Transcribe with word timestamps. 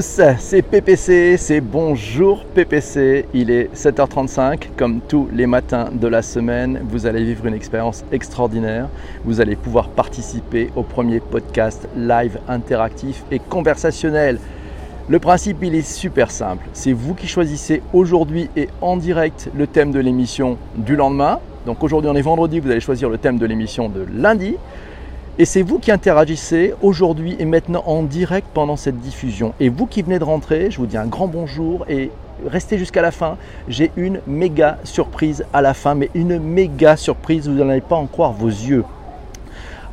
c'est 0.00 0.62
PPC, 0.62 1.36
c'est 1.36 1.60
bonjour 1.60 2.44
PPC. 2.44 3.26
Il 3.34 3.50
est 3.50 3.74
7h35, 3.74 4.68
comme 4.76 5.00
tous 5.00 5.28
les 5.32 5.46
matins 5.46 5.90
de 5.92 6.08
la 6.08 6.22
semaine. 6.22 6.80
Vous 6.88 7.06
allez 7.06 7.22
vivre 7.22 7.46
une 7.46 7.54
expérience 7.54 8.04
extraordinaire. 8.10 8.88
Vous 9.24 9.40
allez 9.40 9.56
pouvoir 9.56 9.88
participer 9.90 10.70
au 10.76 10.82
premier 10.82 11.20
podcast 11.20 11.86
live 11.96 12.38
interactif 12.48 13.24
et 13.30 13.38
conversationnel. 13.38 14.38
Le 15.08 15.18
principe, 15.18 15.58
il 15.62 15.74
est 15.74 15.86
super 15.86 16.30
simple. 16.30 16.66
C'est 16.72 16.92
vous 16.92 17.14
qui 17.14 17.26
choisissez 17.26 17.82
aujourd'hui 17.92 18.48
et 18.56 18.68
en 18.80 18.96
direct 18.96 19.50
le 19.54 19.66
thème 19.66 19.92
de 19.92 20.00
l'émission 20.00 20.56
du 20.76 20.96
lendemain. 20.96 21.40
Donc 21.66 21.82
aujourd'hui, 21.82 22.10
on 22.10 22.16
est 22.16 22.22
vendredi, 22.22 22.60
vous 22.60 22.70
allez 22.70 22.80
choisir 22.80 23.10
le 23.10 23.18
thème 23.18 23.38
de 23.38 23.46
l'émission 23.46 23.88
de 23.88 24.06
lundi. 24.14 24.56
Et 25.38 25.44
c'est 25.44 25.62
vous 25.62 25.78
qui 25.78 25.90
interagissez 25.90 26.74
aujourd'hui 26.82 27.36
et 27.38 27.44
maintenant 27.44 27.82
en 27.86 28.02
direct 28.02 28.46
pendant 28.52 28.76
cette 28.76 29.00
diffusion. 29.00 29.54
Et 29.60 29.68
vous 29.68 29.86
qui 29.86 30.02
venez 30.02 30.18
de 30.18 30.24
rentrer, 30.24 30.70
je 30.70 30.78
vous 30.78 30.86
dis 30.86 30.96
un 30.96 31.06
grand 31.06 31.28
bonjour 31.28 31.86
et 31.88 32.10
restez 32.46 32.78
jusqu'à 32.78 33.00
la 33.00 33.10
fin. 33.10 33.36
J'ai 33.68 33.90
une 33.96 34.20
méga 34.26 34.78
surprise 34.84 35.44
à 35.52 35.62
la 35.62 35.72
fin, 35.72 35.94
mais 35.94 36.10
une 36.14 36.38
méga 36.38 36.96
surprise, 36.96 37.48
vous 37.48 37.54
n'allez 37.54 37.80
pas 37.80 37.96
en 37.96 38.06
croire 38.06 38.32
vos 38.32 38.48
yeux. 38.48 38.84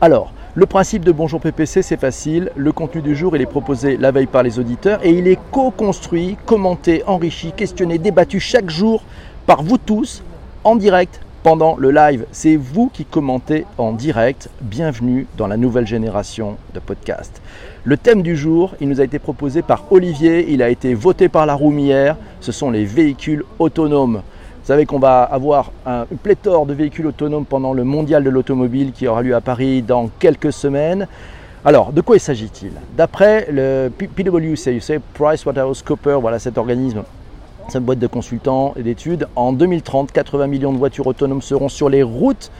Alors, 0.02 0.34
le 0.55 0.66
principe 0.66 1.05
de 1.05 1.12
Bonjour 1.12 1.40
PPC, 1.40 1.84
c'est 1.84 1.99
facile. 1.99 2.52
Le 2.55 2.72
contenu 2.72 3.02
du 3.02 3.16
jour, 3.16 3.35
il 3.35 3.41
est 3.41 3.46
proposé 3.46 3.96
la 3.96 4.12
veille 4.12 4.26
par 4.26 4.41
les 4.41 4.58
auditeurs 4.58 4.99
et 5.04 5.12
il 5.12 5.27
est 5.27 5.40
co-construit, 5.52 6.35
commenté, 6.48 7.04
enrichi, 7.05 7.52
questionné, 7.52 7.99
débattu 7.99 8.40
chaque 8.40 8.70
jour 8.70 9.04
par 9.46 9.62
vous 9.62 9.77
tous 9.77 10.24
en 10.63 10.76
direct 10.76 11.22
pendant 11.48 11.78
le 11.78 11.92
live. 11.92 12.26
C'est 12.34 12.58
vous 12.58 12.90
qui 12.94 13.06
commentez 13.06 13.66
en 13.78 13.94
direct. 13.94 14.50
Bienvenue 14.60 15.28
dans 15.38 15.48
la 15.48 15.55
nouvelle 15.55 15.88
génération 15.88 16.58
de 16.74 16.82
podcasts. 16.82 17.42
Le 17.86 17.96
thème 17.96 18.22
du 18.22 18.36
jour, 18.36 18.76
il 18.82 18.90
nous 18.90 19.00
a 19.00 19.05
été 19.05 19.18
proposé 19.18 19.62
par 19.62 19.86
Olivier, 19.90 20.52
il 20.52 20.62
a 20.62 20.68
été 20.68 20.94
voté 20.94 21.30
par 21.30 21.46
la 21.46 21.54
Roumière. 21.54 22.18
Ce 22.41 22.52
sont 22.52 22.70
les 22.70 22.84
véhicules 22.84 23.46
autonomes. 23.60 24.16
Vous 24.16 24.68
savez 24.68 24.86
qu'on 24.86 24.99
va 24.99 25.24
avoir 25.24 25.71
un 25.86 26.05
pléthore 26.21 26.66
de 26.66 26.74
véhicules 26.74 27.08
autonomes 27.08 27.46
pendant 27.46 27.71
le 27.71 27.86
mondial 27.86 28.26
de 28.26 28.30
l'automobile 28.30 28.91
qui 28.91 29.08
aura 29.08 29.21
lieu 29.21 29.34
à 29.34 29.40
Paris 29.40 29.82
dans 29.82 30.10
quelques 30.20 30.52
semaines. 30.52 31.08
Alors, 31.64 31.93
de 31.93 32.02
quoi 32.02 32.18
il 32.18 32.20
s'agit-il? 32.20 32.71
D'après 32.98 33.48
le 33.49 33.88
PwC, 33.88 34.82
PricewaterhouseCoopers, 35.14 36.20
voilà 36.20 36.40
cet 36.40 36.58
organisme 36.58 37.04
cette 37.70 37.84
boîte 37.84 37.99
de 37.99 38.07
consultants 38.07 38.73
et 38.77 38.84
d'études. 38.84 39.27
En 39.35 39.54
2030, 39.54 40.12
80 40.12 40.48
millions 40.48 40.73
de 40.73 40.77
voitures 40.77 41.07
autonomes 41.07 41.41
seront 41.41 41.70
sur 41.70 41.90
les 41.90 42.04
routes 42.04 42.51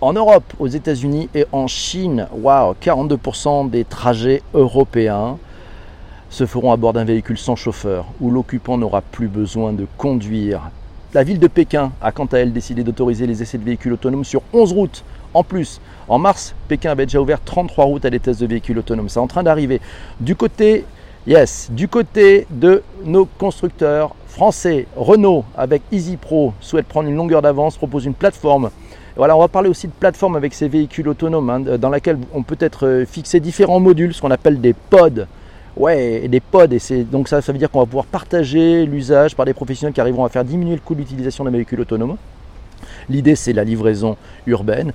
en 0.00 0.12
Europe, 0.12 0.44
aux 0.58 0.68
États-Unis 0.68 1.28
et 1.34 1.44
en 1.52 1.66
Chine. 1.66 2.26
Waouh, 2.32 2.74
42% 2.80 3.68
des 3.68 3.84
trajets 3.84 4.42
européens 4.54 5.36
se 6.30 6.46
feront 6.46 6.72
à 6.72 6.76
bord 6.76 6.92
d'un 6.92 7.04
véhicule 7.04 7.36
sans 7.36 7.56
chauffeur, 7.56 8.06
où 8.20 8.30
l'occupant 8.30 8.78
n'aura 8.78 9.02
plus 9.02 9.28
besoin 9.28 9.72
de 9.72 9.86
conduire. 9.98 10.70
La 11.12 11.24
ville 11.24 11.40
de 11.40 11.48
Pékin 11.48 11.90
a 12.00 12.12
quant 12.12 12.26
à 12.26 12.38
elle 12.38 12.52
décidé 12.52 12.84
d'autoriser 12.84 13.26
les 13.26 13.42
essais 13.42 13.58
de 13.58 13.64
véhicules 13.64 13.92
autonomes 13.92 14.24
sur 14.24 14.42
11 14.52 14.72
routes. 14.72 15.04
En 15.34 15.42
plus, 15.42 15.80
en 16.08 16.18
mars, 16.18 16.54
Pékin 16.68 16.92
avait 16.92 17.06
déjà 17.06 17.20
ouvert 17.20 17.42
33 17.44 17.84
routes 17.84 18.04
à 18.04 18.10
des 18.10 18.20
tests 18.20 18.40
de 18.40 18.46
véhicules 18.46 18.78
autonomes. 18.78 19.08
C'est 19.08 19.18
en 19.18 19.26
train 19.26 19.42
d'arriver. 19.42 19.80
Du 20.20 20.36
côté 20.36 20.84
Yes, 21.30 21.70
du 21.70 21.86
côté 21.86 22.44
de 22.50 22.82
nos 23.04 23.24
constructeurs 23.24 24.16
français, 24.26 24.88
Renault 24.96 25.44
avec 25.56 25.80
Easy 25.92 26.16
Pro 26.16 26.54
souhaite 26.60 26.86
prendre 26.86 27.08
une 27.08 27.14
longueur 27.14 27.40
d'avance, 27.40 27.76
propose 27.76 28.04
une 28.04 28.14
plateforme. 28.14 28.70
Voilà, 29.14 29.36
on 29.36 29.38
va 29.38 29.46
parler 29.46 29.68
aussi 29.68 29.86
de 29.86 29.92
plateforme 29.92 30.34
avec 30.34 30.54
ces 30.54 30.66
véhicules 30.66 31.06
autonomes 31.06 31.48
hein, 31.48 31.60
dans 31.60 31.88
laquelle 31.88 32.18
on 32.34 32.42
peut 32.42 32.56
être 32.58 32.84
euh, 32.84 33.06
fixé 33.06 33.38
différents 33.38 33.78
modules, 33.78 34.12
ce 34.12 34.20
qu'on 34.20 34.32
appelle 34.32 34.60
des 34.60 34.72
pods. 34.72 35.28
Ouais, 35.76 36.26
des 36.26 36.40
pods, 36.40 36.72
et 36.72 36.80
c'est 36.80 37.04
donc 37.04 37.28
ça, 37.28 37.40
ça 37.40 37.52
veut 37.52 37.58
dire 37.58 37.70
qu'on 37.70 37.78
va 37.78 37.86
pouvoir 37.86 38.06
partager 38.06 38.84
l'usage 38.84 39.36
par 39.36 39.46
des 39.46 39.54
professionnels 39.54 39.94
qui 39.94 40.00
arriveront 40.00 40.24
à 40.24 40.30
faire 40.30 40.44
diminuer 40.44 40.74
le 40.74 40.80
coût 40.80 40.96
d'utilisation 40.96 41.44
d'un 41.44 41.52
véhicule 41.52 41.80
autonome. 41.82 42.16
L'idée, 43.08 43.36
c'est 43.36 43.52
la 43.52 43.62
livraison 43.62 44.16
urbaine. 44.48 44.92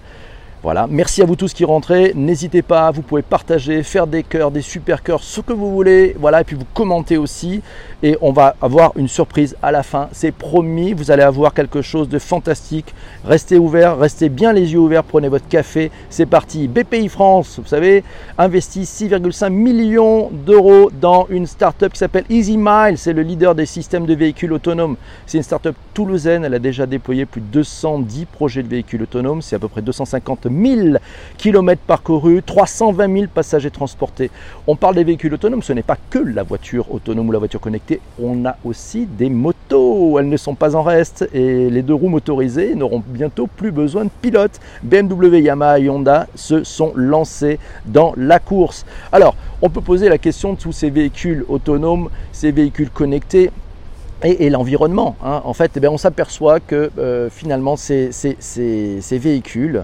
Voilà, 0.66 0.88
merci 0.90 1.22
à 1.22 1.26
vous 1.26 1.36
tous 1.36 1.54
qui 1.54 1.64
rentrez. 1.64 2.14
N'hésitez 2.16 2.64
pas, 2.64 2.90
vous 2.90 3.04
pouvez 3.04 3.22
partager, 3.22 3.84
faire 3.84 4.08
des 4.08 4.24
cœurs, 4.24 4.50
des 4.50 4.64
super 4.64 5.04
cœurs, 5.04 5.22
ce 5.22 5.40
que 5.40 5.54
vous 5.54 5.72
voulez. 5.72 6.16
Voilà, 6.20 6.42
et 6.42 6.44
puis 6.44 6.56
vous 6.56 6.66
commentez 6.74 7.18
aussi. 7.18 7.62
Et 8.02 8.18
on 8.20 8.32
va 8.32 8.56
avoir 8.60 8.92
une 8.96 9.08
surprise 9.08 9.56
à 9.62 9.72
la 9.72 9.84
fin. 9.84 10.10
C'est 10.12 10.32
promis, 10.32 10.94
vous 10.94 11.12
allez 11.12 11.22
avoir 11.22 11.54
quelque 11.54 11.84
chose 11.84 12.10
de 12.10 12.18
fantastique. 12.18 12.96
Restez 13.26 13.60
ouverts, 13.60 14.00
restez 14.00 14.28
bien 14.28 14.54
les 14.54 14.74
yeux 14.74 14.80
ouverts, 14.80 15.04
prenez 15.04 15.28
votre 15.28 15.48
café. 15.48 15.92
C'est 16.10 16.26
parti. 16.26 16.68
BPI 16.68 17.10
France, 17.10 17.60
vous 17.62 17.68
savez, 17.68 18.04
investit 18.40 18.86
6,5 18.86 19.52
millions 19.52 20.32
d'euros 20.32 20.90
dans 21.00 21.28
une 21.30 21.46
start-up 21.46 21.94
qui 21.94 22.00
s'appelle 22.00 22.26
Easy 22.32 22.58
Mile. 22.58 22.98
C'est 22.98 23.14
le 23.14 23.22
leader 23.22 23.54
des 23.54 23.68
systèmes 23.68 24.08
de 24.08 24.16
véhicules 24.16 24.52
autonomes. 24.52 24.96
C'est 25.28 25.38
une 25.38 25.44
start-up 25.44 25.76
toulousaine. 25.94 26.44
Elle 26.44 26.56
a 26.56 26.60
déjà 26.60 26.88
déployé 26.88 27.28
plus 27.28 27.42
de 27.42 27.48
210 27.52 28.26
projets 28.26 28.64
de 28.64 28.68
véhicules 28.68 29.04
autonomes. 29.04 29.44
C'est 29.44 29.56
à 29.56 29.60
peu 29.60 29.68
près 29.68 29.84
250 29.84 30.55
1000 30.56 31.00
km 31.38 31.82
parcourus, 31.86 32.42
320 32.46 33.14
000 33.14 33.26
passagers 33.34 33.72
transportés. 33.72 34.32
On 34.68 34.76
parle 34.76 34.96
des 34.96 35.04
véhicules 35.04 35.34
autonomes, 35.34 35.62
ce 35.62 35.74
n'est 35.74 35.84
pas 35.84 35.98
que 36.10 36.20
la 36.20 36.44
voiture 36.44 36.92
autonome 36.94 37.30
ou 37.30 37.32
la 37.32 37.40
voiture 37.40 37.60
connectée, 37.60 38.00
on 38.22 38.46
a 38.46 38.56
aussi 38.64 39.06
des 39.06 39.30
motos. 39.30 40.20
Elles 40.20 40.30
ne 40.30 40.38
sont 40.38 40.56
pas 40.56 40.76
en 40.76 40.84
reste 40.84 41.28
et 41.34 41.70
les 41.70 41.82
deux 41.82 41.94
roues 41.94 42.10
motorisées 42.10 42.76
n'auront 42.76 43.04
bientôt 43.06 43.48
plus 43.48 43.72
besoin 43.72 44.06
de 44.06 44.12
pilotes. 44.22 44.60
BMW, 44.84 45.42
Yamaha 45.42 45.80
et 45.80 45.90
Honda 45.90 46.28
se 46.36 46.64
sont 46.64 46.94
lancés 46.96 47.60
dans 47.86 48.14
la 48.18 48.40
course. 48.40 48.86
Alors, 49.12 49.36
on 49.62 49.70
peut 49.70 49.82
poser 49.82 50.10
la 50.10 50.18
question 50.18 50.54
de 50.54 50.60
tous 50.60 50.72
ces 50.72 50.90
véhicules 50.90 51.46
autonomes, 51.48 52.10
ces 52.32 52.52
véhicules 52.52 52.90
connectés, 52.90 53.52
et, 54.24 54.50
l'environnement. 54.50 55.16
Hein. 55.24 55.42
En 55.44 55.54
fait, 55.54 55.72
eh 55.82 55.88
on 55.88 55.98
s'aperçoit 55.98 56.60
que 56.60 56.90
euh, 56.98 57.30
finalement 57.30 57.76
ces 57.76 58.12
véhicules 59.12 59.84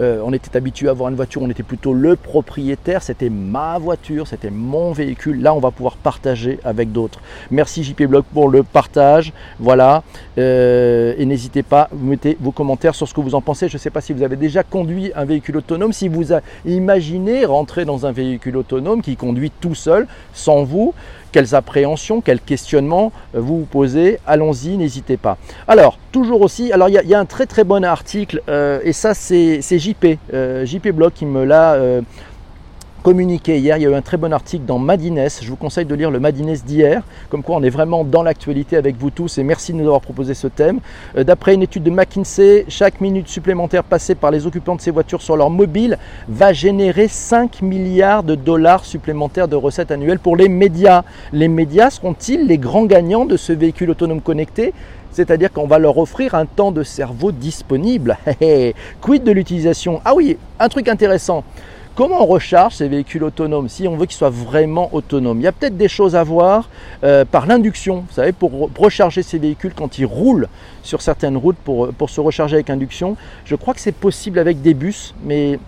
Euh, 0.00 0.20
on 0.24 0.32
était 0.32 0.56
habitué 0.56 0.88
à 0.88 0.90
avoir 0.90 1.08
une 1.08 1.16
voiture, 1.16 1.42
on 1.42 1.48
était 1.48 1.62
plutôt 1.62 1.94
le 1.94 2.16
propriétaire, 2.16 3.02
c'était 3.02 3.30
ma 3.30 3.78
voiture, 3.78 4.26
c'était 4.26 4.50
mon 4.50 4.92
véhicule. 4.92 5.40
Là, 5.40 5.54
on 5.54 5.60
va 5.60 5.70
pouvoir 5.70 5.96
partager 5.96 6.58
avec 6.64 6.92
d'autres. 6.92 7.20
Merci 7.50 7.82
JP 7.82 8.02
pour 8.32 8.48
le 8.48 8.62
partage. 8.62 9.32
Voilà. 9.58 10.02
Euh, 10.38 11.14
et 11.16 11.24
n'hésitez 11.24 11.62
pas, 11.62 11.88
vous 11.92 12.06
mettez 12.06 12.36
vos 12.40 12.52
commentaires 12.52 12.94
sur 12.94 13.08
ce 13.08 13.14
que 13.14 13.20
vous 13.20 13.34
en 13.34 13.40
pensez. 13.40 13.68
Je 13.68 13.76
ne 13.76 13.78
sais 13.78 13.90
pas 13.90 14.00
si 14.00 14.12
vous 14.12 14.22
avez 14.22 14.36
déjà 14.36 14.62
conduit 14.62 15.12
un 15.14 15.24
véhicule 15.24 15.56
autonome, 15.58 15.92
si 15.92 16.08
vous 16.08 16.26
imaginez 16.64 17.44
rentrer 17.44 17.84
dans 17.84 18.06
un 18.06 18.12
véhicule 18.12 18.56
autonome 18.56 19.02
qui 19.02 19.16
conduit 19.16 19.50
tout 19.50 19.74
seul, 19.74 20.06
sans 20.32 20.64
vous 20.64 20.94
quelles 21.32 21.54
appréhensions, 21.54 22.20
quels 22.20 22.40
questionnements 22.40 23.12
euh, 23.34 23.40
vous 23.40 23.60
vous 23.60 23.64
posez? 23.64 24.18
Allons-y, 24.26 24.76
n'hésitez 24.76 25.16
pas. 25.16 25.36
Alors, 25.68 25.98
toujours 26.12 26.40
aussi, 26.40 26.72
alors 26.72 26.88
il 26.88 26.94
y, 26.94 27.14
a 27.14 27.18
un 27.18 27.24
très 27.24 27.46
très 27.46 27.64
bon 27.64 27.84
article, 27.84 28.42
euh, 28.48 28.80
et 28.84 28.92
ça 28.92 29.14
c'est 29.14 29.60
JP, 29.60 30.18
euh, 30.32 30.64
JP 30.64 30.88
Blog 30.88 31.12
qui 31.12 31.26
me 31.26 31.44
l'a 31.44 31.76
hier. 33.12 33.76
Il 33.76 33.82
y 33.82 33.86
a 33.86 33.90
eu 33.90 33.94
un 33.94 34.02
très 34.02 34.16
bon 34.16 34.32
article 34.32 34.64
dans 34.64 34.78
Madines. 34.78 35.28
Je 35.40 35.48
vous 35.48 35.56
conseille 35.56 35.84
de 35.84 35.94
lire 35.94 36.10
le 36.10 36.18
Madines 36.18 36.52
d'hier, 36.54 37.02
comme 37.30 37.42
quoi 37.42 37.56
on 37.56 37.62
est 37.62 37.70
vraiment 37.70 38.04
dans 38.04 38.22
l'actualité 38.22 38.76
avec 38.76 38.96
vous 38.96 39.10
tous 39.10 39.38
et 39.38 39.44
merci 39.44 39.72
de 39.72 39.78
nous 39.78 39.84
avoir 39.84 40.00
proposé 40.00 40.34
ce 40.34 40.48
thème. 40.48 40.80
Euh, 41.16 41.22
d'après 41.22 41.54
une 41.54 41.62
étude 41.62 41.84
de 41.84 41.90
McKinsey, 41.90 42.64
chaque 42.68 43.00
minute 43.00 43.28
supplémentaire 43.28 43.84
passée 43.84 44.16
par 44.16 44.32
les 44.32 44.46
occupants 44.46 44.74
de 44.74 44.80
ces 44.80 44.90
voitures 44.90 45.22
sur 45.22 45.36
leur 45.36 45.50
mobile 45.50 45.98
va 46.28 46.52
générer 46.52 47.06
5 47.06 47.62
milliards 47.62 48.24
de 48.24 48.34
dollars 48.34 48.84
supplémentaires 48.84 49.46
de 49.46 49.56
recettes 49.56 49.92
annuelles 49.92 50.18
pour 50.18 50.36
les 50.36 50.48
médias. 50.48 51.04
Les 51.32 51.48
médias 51.48 51.90
seront-ils 51.90 52.46
les 52.46 52.58
grands 52.58 52.86
gagnants 52.86 53.24
de 53.24 53.36
ce 53.36 53.52
véhicule 53.52 53.90
autonome 53.90 54.20
connecté? 54.20 54.72
C'est-à-dire 55.12 55.52
qu'on 55.52 55.66
va 55.66 55.78
leur 55.78 55.96
offrir 55.96 56.34
un 56.34 56.44
temps 56.44 56.72
de 56.72 56.82
cerveau 56.82 57.30
disponible. 57.30 58.18
Quid 59.00 59.22
de 59.22 59.32
l'utilisation? 59.32 60.00
Ah 60.04 60.14
oui, 60.14 60.36
un 60.58 60.68
truc 60.68 60.88
intéressant. 60.88 61.44
Comment 61.96 62.22
on 62.22 62.26
recharge 62.26 62.74
ces 62.74 62.88
véhicules 62.88 63.24
autonomes 63.24 63.70
si 63.70 63.88
on 63.88 63.96
veut 63.96 64.04
qu'ils 64.04 64.18
soient 64.18 64.28
vraiment 64.28 64.94
autonomes? 64.94 65.40
Il 65.40 65.44
y 65.44 65.46
a 65.46 65.52
peut-être 65.52 65.78
des 65.78 65.88
choses 65.88 66.14
à 66.14 66.22
voir 66.24 66.68
euh, 67.04 67.24
par 67.24 67.46
l'induction, 67.46 68.04
vous 68.06 68.12
savez, 68.12 68.32
pour 68.32 68.68
recharger 68.78 69.22
ces 69.22 69.38
véhicules 69.38 69.72
quand 69.74 69.98
ils 69.98 70.04
roulent 70.04 70.48
sur 70.82 71.00
certaines 71.00 71.38
routes 71.38 71.56
pour, 71.56 71.88
pour 71.94 72.10
se 72.10 72.20
recharger 72.20 72.56
avec 72.56 72.68
induction. 72.68 73.16
Je 73.46 73.56
crois 73.56 73.72
que 73.72 73.80
c'est 73.80 73.92
possible 73.92 74.38
avec 74.38 74.60
des 74.60 74.74
bus, 74.74 75.14
mais 75.24 75.58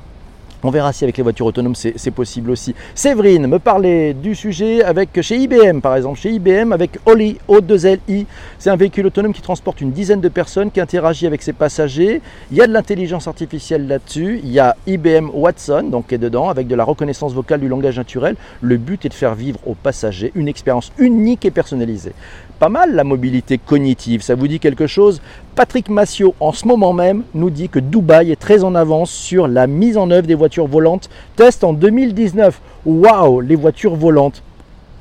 On 0.64 0.70
verra 0.70 0.92
si 0.92 1.04
avec 1.04 1.16
les 1.16 1.22
voitures 1.22 1.46
autonomes 1.46 1.76
c'est 1.76 2.10
possible 2.10 2.50
aussi. 2.50 2.74
Séverine 2.96 3.46
me 3.46 3.60
parlait 3.60 4.12
du 4.12 4.34
sujet 4.34 4.82
avec 4.82 5.20
chez 5.22 5.36
IBM 5.36 5.78
par 5.80 5.94
exemple. 5.94 6.18
Chez 6.18 6.30
IBM 6.32 6.72
avec 6.72 6.98
Oli, 7.06 7.38
O2LI. 7.48 8.26
C'est 8.58 8.70
un 8.70 8.74
véhicule 8.74 9.06
autonome 9.06 9.32
qui 9.32 9.40
transporte 9.40 9.80
une 9.80 9.92
dizaine 9.92 10.20
de 10.20 10.28
personnes, 10.28 10.72
qui 10.72 10.80
interagit 10.80 11.28
avec 11.28 11.42
ses 11.42 11.52
passagers. 11.52 12.20
Il 12.50 12.56
y 12.56 12.60
a 12.60 12.66
de 12.66 12.72
l'intelligence 12.72 13.28
artificielle 13.28 13.86
là-dessus. 13.86 14.40
Il 14.42 14.50
y 14.50 14.58
a 14.58 14.74
IBM 14.88 15.30
Watson 15.32 15.84
donc 15.92 16.08
qui 16.08 16.16
est 16.16 16.18
dedans 16.18 16.48
avec 16.48 16.66
de 16.66 16.74
la 16.74 16.82
reconnaissance 16.82 17.32
vocale 17.34 17.60
du 17.60 17.68
langage 17.68 17.96
naturel. 17.96 18.34
Le 18.60 18.78
but 18.78 19.04
est 19.04 19.10
de 19.10 19.14
faire 19.14 19.36
vivre 19.36 19.60
aux 19.64 19.74
passagers 19.74 20.32
une 20.34 20.48
expérience 20.48 20.90
unique 20.98 21.44
et 21.44 21.52
personnalisée 21.52 22.14
pas 22.58 22.68
mal 22.68 22.94
la 22.94 23.04
mobilité 23.04 23.58
cognitive. 23.58 24.22
Ça 24.22 24.34
vous 24.34 24.48
dit 24.48 24.58
quelque 24.58 24.86
chose? 24.86 25.20
Patrick 25.58 25.88
Massiot, 25.88 26.36
en 26.38 26.52
ce 26.52 26.68
moment 26.68 26.92
même, 26.92 27.24
nous 27.34 27.50
dit 27.50 27.68
que 27.68 27.80
Dubaï 27.80 28.30
est 28.30 28.38
très 28.38 28.62
en 28.62 28.76
avance 28.76 29.10
sur 29.10 29.48
la 29.48 29.66
mise 29.66 29.96
en 29.96 30.08
œuvre 30.12 30.28
des 30.28 30.36
voitures 30.36 30.68
volantes. 30.68 31.10
Test 31.34 31.64
en 31.64 31.72
2019. 31.72 32.60
Waouh, 32.86 33.40
les 33.40 33.56
voitures 33.56 33.96
volantes. 33.96 34.44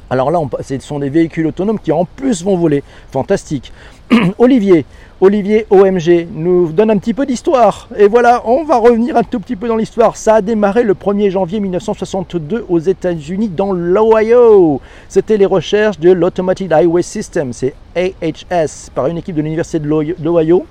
Alors 0.09 0.31
là, 0.31 0.39
ce 0.63 0.79
sont 0.79 0.97
des 0.97 1.09
véhicules 1.09 1.45
autonomes 1.45 1.77
qui 1.77 1.91
en 1.91 2.05
plus 2.05 2.43
vont 2.43 2.57
voler. 2.57 2.83
Fantastique. 3.11 3.71
Olivier, 4.37 4.85
Olivier 5.19 5.65
OMG 5.69 6.27
nous 6.33 6.71
donne 6.71 6.91
un 6.91 6.97
petit 6.97 7.13
peu 7.13 7.25
d'histoire. 7.25 7.89
Et 7.97 8.07
voilà, 8.07 8.41
on 8.45 8.63
va 8.63 8.77
revenir 8.77 9.17
un 9.17 9.23
tout 9.23 9.39
petit 9.39 9.55
peu 9.55 9.67
dans 9.67 9.75
l'histoire. 9.75 10.15
Ça 10.15 10.35
a 10.35 10.41
démarré 10.41 10.83
le 10.83 10.93
1er 10.93 11.29
janvier 11.29 11.59
1962 11.59 12.65
aux 12.69 12.79
États-Unis 12.79 13.49
dans 13.49 13.73
l'Ohio. 13.73 14.79
C'était 15.09 15.37
les 15.37 15.45
recherches 15.45 15.99
de 15.99 16.11
l'Automatic 16.11 16.71
Highway 16.71 17.01
System, 17.01 17.51
c'est 17.51 17.73
AHS, 17.95 18.91
par 18.93 19.07
une 19.07 19.17
équipe 19.17 19.35
de 19.35 19.41
l'Université 19.41 19.79
de 19.79 19.87
l'Ohio 19.87 20.65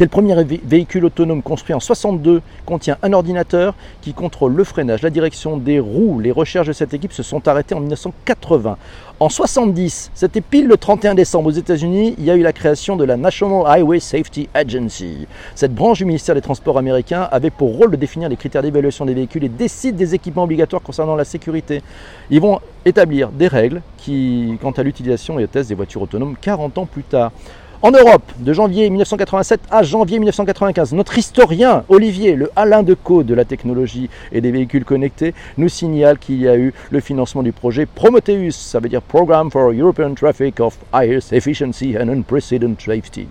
c'est 0.00 0.06
le 0.06 0.08
premier 0.08 0.34
véhicule 0.64 1.04
autonome 1.04 1.42
construit 1.42 1.74
en 1.74 1.78
62, 1.78 2.40
contient 2.64 2.96
un 3.02 3.12
ordinateur 3.12 3.74
qui 4.00 4.14
contrôle 4.14 4.54
le 4.54 4.64
freinage, 4.64 5.02
la 5.02 5.10
direction 5.10 5.58
des 5.58 5.78
roues. 5.78 6.20
Les 6.20 6.32
recherches 6.32 6.68
de 6.68 6.72
cette 6.72 6.94
équipe 6.94 7.12
se 7.12 7.22
sont 7.22 7.46
arrêtées 7.46 7.74
en 7.74 7.80
1980. 7.80 8.78
En 9.20 9.28
70, 9.28 10.10
c'était 10.14 10.40
pile 10.40 10.68
le 10.68 10.78
31 10.78 11.14
décembre 11.14 11.48
aux 11.48 11.52
États-Unis, 11.52 12.14
il 12.16 12.24
y 12.24 12.30
a 12.30 12.34
eu 12.34 12.40
la 12.40 12.54
création 12.54 12.96
de 12.96 13.04
la 13.04 13.18
National 13.18 13.64
Highway 13.66 14.00
Safety 14.00 14.48
Agency. 14.54 15.26
Cette 15.54 15.74
branche 15.74 15.98
du 15.98 16.06
ministère 16.06 16.34
des 16.34 16.40
Transports 16.40 16.78
américain 16.78 17.28
avait 17.30 17.50
pour 17.50 17.76
rôle 17.76 17.90
de 17.90 17.96
définir 17.96 18.30
les 18.30 18.36
critères 18.36 18.62
d'évaluation 18.62 19.04
des 19.04 19.12
véhicules 19.12 19.44
et 19.44 19.50
décide 19.50 19.96
des 19.96 20.14
équipements 20.14 20.44
obligatoires 20.44 20.80
concernant 20.80 21.14
la 21.14 21.26
sécurité. 21.26 21.82
Ils 22.30 22.40
vont 22.40 22.60
établir 22.86 23.28
des 23.28 23.48
règles 23.48 23.82
qui, 23.98 24.56
quant 24.62 24.70
à 24.70 24.82
l'utilisation 24.82 25.38
et 25.38 25.44
au 25.44 25.46
test 25.46 25.68
des 25.68 25.74
voitures 25.74 26.00
autonomes 26.00 26.36
40 26.40 26.78
ans 26.78 26.86
plus 26.86 27.02
tard. 27.02 27.32
En 27.82 27.92
Europe, 27.92 28.30
de 28.38 28.52
janvier 28.52 28.90
1987 28.90 29.58
à 29.70 29.82
janvier 29.82 30.18
1995, 30.18 30.92
notre 30.92 31.16
historien 31.16 31.82
Olivier, 31.88 32.34
le 32.34 32.50
Alain 32.54 32.82
Decaux 32.82 33.22
de 33.22 33.32
la 33.32 33.46
technologie 33.46 34.10
et 34.32 34.42
des 34.42 34.50
véhicules 34.50 34.84
connectés, 34.84 35.32
nous 35.56 35.70
signale 35.70 36.18
qu'il 36.18 36.42
y 36.42 36.46
a 36.46 36.58
eu 36.58 36.74
le 36.90 37.00
financement 37.00 37.42
du 37.42 37.52
projet 37.52 37.86
Prometheus, 37.86 38.50
ça 38.50 38.80
veut 38.80 38.90
dire 38.90 39.00
Program 39.00 39.50
for 39.50 39.72
European 39.72 40.12
Traffic 40.12 40.60
of 40.60 40.76
Highest 40.92 41.32
Efficiency 41.32 41.96
and 41.98 42.08
Unprecedented 42.08 42.78
Safety. 42.82 43.26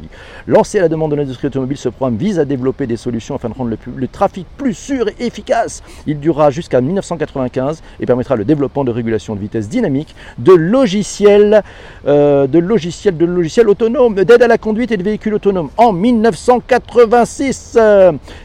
Lancé 0.48 0.80
à 0.80 0.82
la 0.82 0.90
demande 0.90 1.12
de 1.12 1.18
l'industrie 1.18 1.46
automobile, 1.46 1.78
ce 1.78 1.90
programme 1.90 2.18
vise 2.18 2.40
à 2.40 2.46
développer 2.46 2.88
des 2.88 2.98
solutions 2.98 3.36
afin 3.36 3.50
de 3.50 3.54
rendre 3.54 3.78
le, 3.96 4.08
trafic 4.08 4.48
plus 4.58 4.74
sûr 4.74 5.10
et 5.10 5.28
efficace. 5.28 5.84
Il 6.08 6.20
durera 6.20 6.50
jusqu'à 6.50 6.82
1995 6.82 7.84
et 8.00 8.08
permettra 8.08 8.36
le 8.36 8.46
développement 8.46 8.84
de 8.84 8.90
régulation 8.90 9.36
de 9.36 9.42
vitesse 9.42 9.70
dynamique, 9.70 10.16
de 10.40 10.54
logiciels, 10.54 11.62
euh, 12.08 12.48
de 12.48 12.58
logiciels, 12.58 13.16
de 13.16 13.26
logiciels 13.28 13.70
autonomes, 13.70 14.16
à 14.42 14.48
la 14.48 14.58
conduite 14.58 14.92
et 14.92 14.98
de 14.98 15.04
véhicules 15.04 15.34
autonomes 15.34 15.70
en 15.78 15.92
1986. 15.92 17.78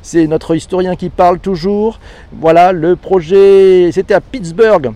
C'est 0.02 0.26
notre 0.26 0.54
historien 0.56 0.96
qui 0.96 1.08
parle 1.08 1.38
toujours. 1.38 2.00
Voilà, 2.32 2.72
le 2.72 2.96
projet, 2.96 3.90
c'était 3.92 4.14
à 4.14 4.20
Pittsburgh. 4.20 4.92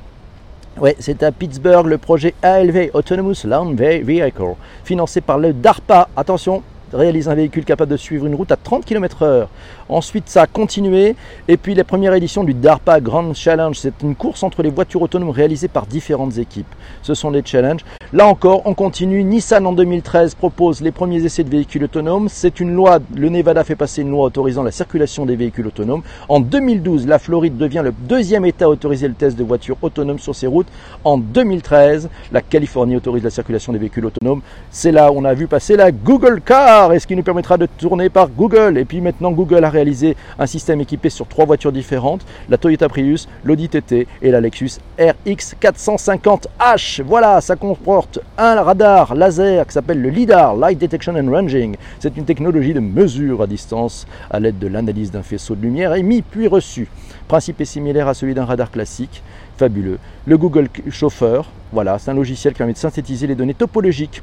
Oui, 0.81 0.91
c'était 0.99 1.27
à 1.27 1.33
Pittsburgh, 1.33 1.87
le 1.87 1.99
projet 1.99 2.35
ALV, 2.43 2.91
Autonomous 2.95 3.45
Land 3.45 3.75
Vehicle, 3.75 4.55
financé 4.85 5.21
par 5.21 5.39
le 5.39 5.53
DARPA. 5.53 6.09
Attention, 6.17 6.63
réalise 6.93 7.29
un 7.29 7.35
véhicule 7.35 7.65
capable 7.65 7.91
de 7.91 7.97
suivre 7.97 8.27
une 8.27 8.35
route 8.35 8.53
à 8.53 8.57
30 8.57 8.85
km/h. 8.85 9.47
Ensuite, 9.89 10.29
ça 10.29 10.43
a 10.43 10.47
continué. 10.47 11.17
Et 11.49 11.57
puis, 11.57 11.75
la 11.75 11.85
première 11.85 12.15
édition 12.15 12.45
du 12.45 12.55
DARPA 12.55 13.01
Grand 13.01 13.35
Challenge, 13.35 13.77
c'est 13.77 14.03
une 14.03 14.15
course 14.15 14.43
entre 14.43 14.63
les 14.63 14.71
voitures 14.71 15.03
autonomes 15.03 15.31
réalisées 15.31 15.69
par 15.69 15.87
différentes 15.87 16.39
équipes. 16.39 16.73
Ce 17.03 17.15
sont 17.15 17.31
les 17.31 17.43
challenges. 17.45 17.85
Là 18.13 18.27
encore, 18.27 18.63
on 18.65 18.75
continue. 18.75 19.23
Nissan 19.23 19.67
en 19.67 19.73
2013 19.73 20.35
propose 20.35 20.81
les 20.81 20.93
premiers 20.93 21.25
essais 21.25 21.45
de 21.45 21.51
véhicules 21.51 21.85
autonomes. 21.85 22.29
C'est 22.31 22.61
une 22.61 22.73
loi, 22.73 23.01
le 23.15 23.29
Nevada 23.29 23.65
fait 23.65 23.77
passer 23.77 24.03
une 24.03 24.11
loi 24.11 24.25
autorisant 24.25 24.63
la 24.63 24.71
circulation 24.71 25.27
des 25.27 25.37
véhicules 25.37 25.67
autonomes. 25.67 26.03
En 26.29 26.41
2012, 26.41 27.07
la 27.07 27.19
Floride 27.19 27.57
devient 27.57 27.83
le 27.85 27.93
deuxième 27.93 28.45
État 28.47 28.65
à 28.65 28.69
autoriser 28.69 29.09
le 29.09 29.15
test 29.15 29.37
de 29.37 29.45
voitures 29.45 29.77
autonomes 29.83 30.19
sur 30.19 30.35
ses 30.35 30.47
routes. 30.47 30.69
En 31.05 31.19
2013, 31.19 32.09
la 32.33 32.41
Californie 32.41 32.97
autorise 32.97 33.25
la 33.25 33.31
circulation 33.31 33.73
des 33.73 33.79
véhicules 33.79 34.07
autonomes. 34.07 34.41
C'est 34.71 34.93
là 34.93 35.13
où 35.13 35.19
on 35.19 35.25
a 35.25 35.35
vu 35.35 35.47
passer 35.47 35.77
la 35.77 35.93
Google 35.93 36.41
Car 36.45 36.78
et 36.87 36.99
ce 37.01 37.07
qui 37.07 37.17
nous 37.17 37.25
permettra 37.25 37.59
de 37.59 37.67
tourner 37.67 38.09
par 38.09 38.29
Google. 38.29 38.79
Et 38.79 38.85
puis 38.85 39.01
maintenant, 39.01 39.33
Google 39.33 39.65
a 39.65 39.71
réalisé 39.71 40.17
un 40.39 40.47
système 40.47 40.81
équipé 40.81 41.11
sur 41.11 41.27
trois 41.27 41.45
voitures 41.45 41.73
différentes 41.73 42.25
la 42.49 42.57
Toyota 42.57 42.89
Prius, 42.89 43.29
l'Audi 43.45 43.69
TT 43.69 44.07
et 44.23 44.31
la 44.31 44.41
Lexus 44.41 44.79
RX 44.99 45.57
450H. 45.61 47.03
Voilà, 47.03 47.41
ça 47.41 47.57
comporte 47.57 48.21
un 48.39 48.63
radar 48.63 49.15
laser 49.17 49.67
qui 49.67 49.73
s'appelle 49.73 50.01
le 50.01 50.09
LIDAR, 50.09 50.57
Light 50.57 50.79
Detection 50.79 51.17
and 51.17 51.31
Ranging. 51.31 51.77
C'est 51.99 52.17
une 52.17 52.25
technologie 52.25 52.75
de 52.75 52.81
mesure 52.81 53.43
à 53.43 53.49
distance 53.49 54.07
à 54.31 54.39
l'aide 54.39 54.61
de 54.61 54.69
l'analyse 54.69 55.11
d'un 55.11 55.23
faisceau 55.23 55.57
de 55.57 55.63
lumière 55.63 55.95
émis 55.95 56.23
puis 56.23 56.47
reçu. 56.47 56.89
Principe 57.27 57.61
est 57.61 57.65
similaire 57.65 58.07
à 58.07 58.15
celui 58.15 58.35
d'un 58.35 58.45
radar 58.45 58.71
classique. 58.71 59.23
Fabuleux. 59.57 59.99
Le 60.27 60.39
Google 60.39 60.69
Chauffeur, 60.89 61.51
voilà, 61.73 61.99
c'est 61.99 62.13
un 62.13 62.15
logiciel 62.15 62.53
qui 62.53 62.59
permet 62.59 62.75
de 62.75 62.79
synthétiser 62.79 63.27
les 63.27 63.35
données 63.35 63.55
topologiques 63.55 64.23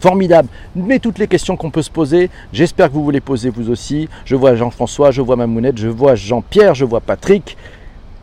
Formidable. 0.00 0.48
Mais 0.76 0.98
toutes 1.00 1.18
les 1.18 1.26
questions 1.26 1.56
qu'on 1.56 1.70
peut 1.70 1.82
se 1.82 1.90
poser, 1.90 2.30
j'espère 2.52 2.88
que 2.88 2.94
vous 2.94 3.04
vous 3.04 3.10
les 3.10 3.20
posez 3.20 3.50
vous 3.50 3.70
aussi. 3.70 4.08
Je 4.24 4.36
vois 4.36 4.54
Jean-François, 4.54 5.10
je 5.10 5.20
vois 5.20 5.36
Mamounette, 5.36 5.78
je 5.78 5.88
vois 5.88 6.14
Jean-Pierre, 6.14 6.74
je 6.74 6.84
vois 6.84 7.00
Patrick. 7.00 7.56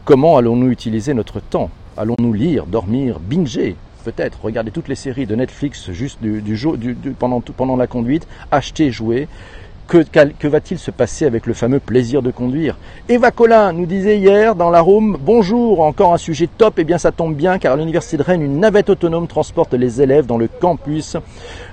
Comment 0.05 0.37
allons-nous 0.37 0.69
utiliser 0.69 1.13
notre 1.13 1.39
temps? 1.39 1.69
Allons-nous 1.97 2.31
lire, 2.31 2.65
dormir, 2.65 3.19
binger? 3.19 3.75
Peut-être 4.05 4.39
regarder 4.43 4.71
toutes 4.71 4.87
les 4.87 4.95
séries 4.95 5.25
de 5.25 5.35
Netflix 5.35 5.91
juste 5.91 6.19
du, 6.21 6.55
jour, 6.55 6.77
pendant, 7.19 7.41
pendant 7.41 7.75
la 7.75 7.87
conduite, 7.87 8.27
acheter, 8.51 8.91
jouer. 8.91 9.27
Que, 9.87 10.47
va-t-il 10.47 10.79
se 10.79 10.89
passer 10.89 11.25
avec 11.25 11.45
le 11.45 11.53
fameux 11.53 11.79
plaisir 11.79 12.23
de 12.23 12.31
conduire? 12.31 12.75
Eva 13.07 13.29
Collin 13.29 13.71
nous 13.71 13.85
disait 13.85 14.17
hier 14.17 14.55
dans 14.55 14.71
la 14.71 14.81
room 14.81 15.15
Bonjour, 15.21 15.81
encore 15.81 16.11
un 16.11 16.17
sujet 16.17 16.49
top. 16.57 16.75
Eh 16.79 16.83
bien, 16.83 16.97
ça 16.97 17.11
tombe 17.11 17.35
bien 17.35 17.59
car 17.59 17.73
à 17.73 17.75
l'Université 17.75 18.17
de 18.17 18.23
Rennes, 18.23 18.41
une 18.41 18.59
navette 18.59 18.89
autonome 18.89 19.27
transporte 19.27 19.75
les 19.75 20.01
élèves 20.01 20.25
dans 20.25 20.39
le 20.39 20.47
campus. 20.47 21.17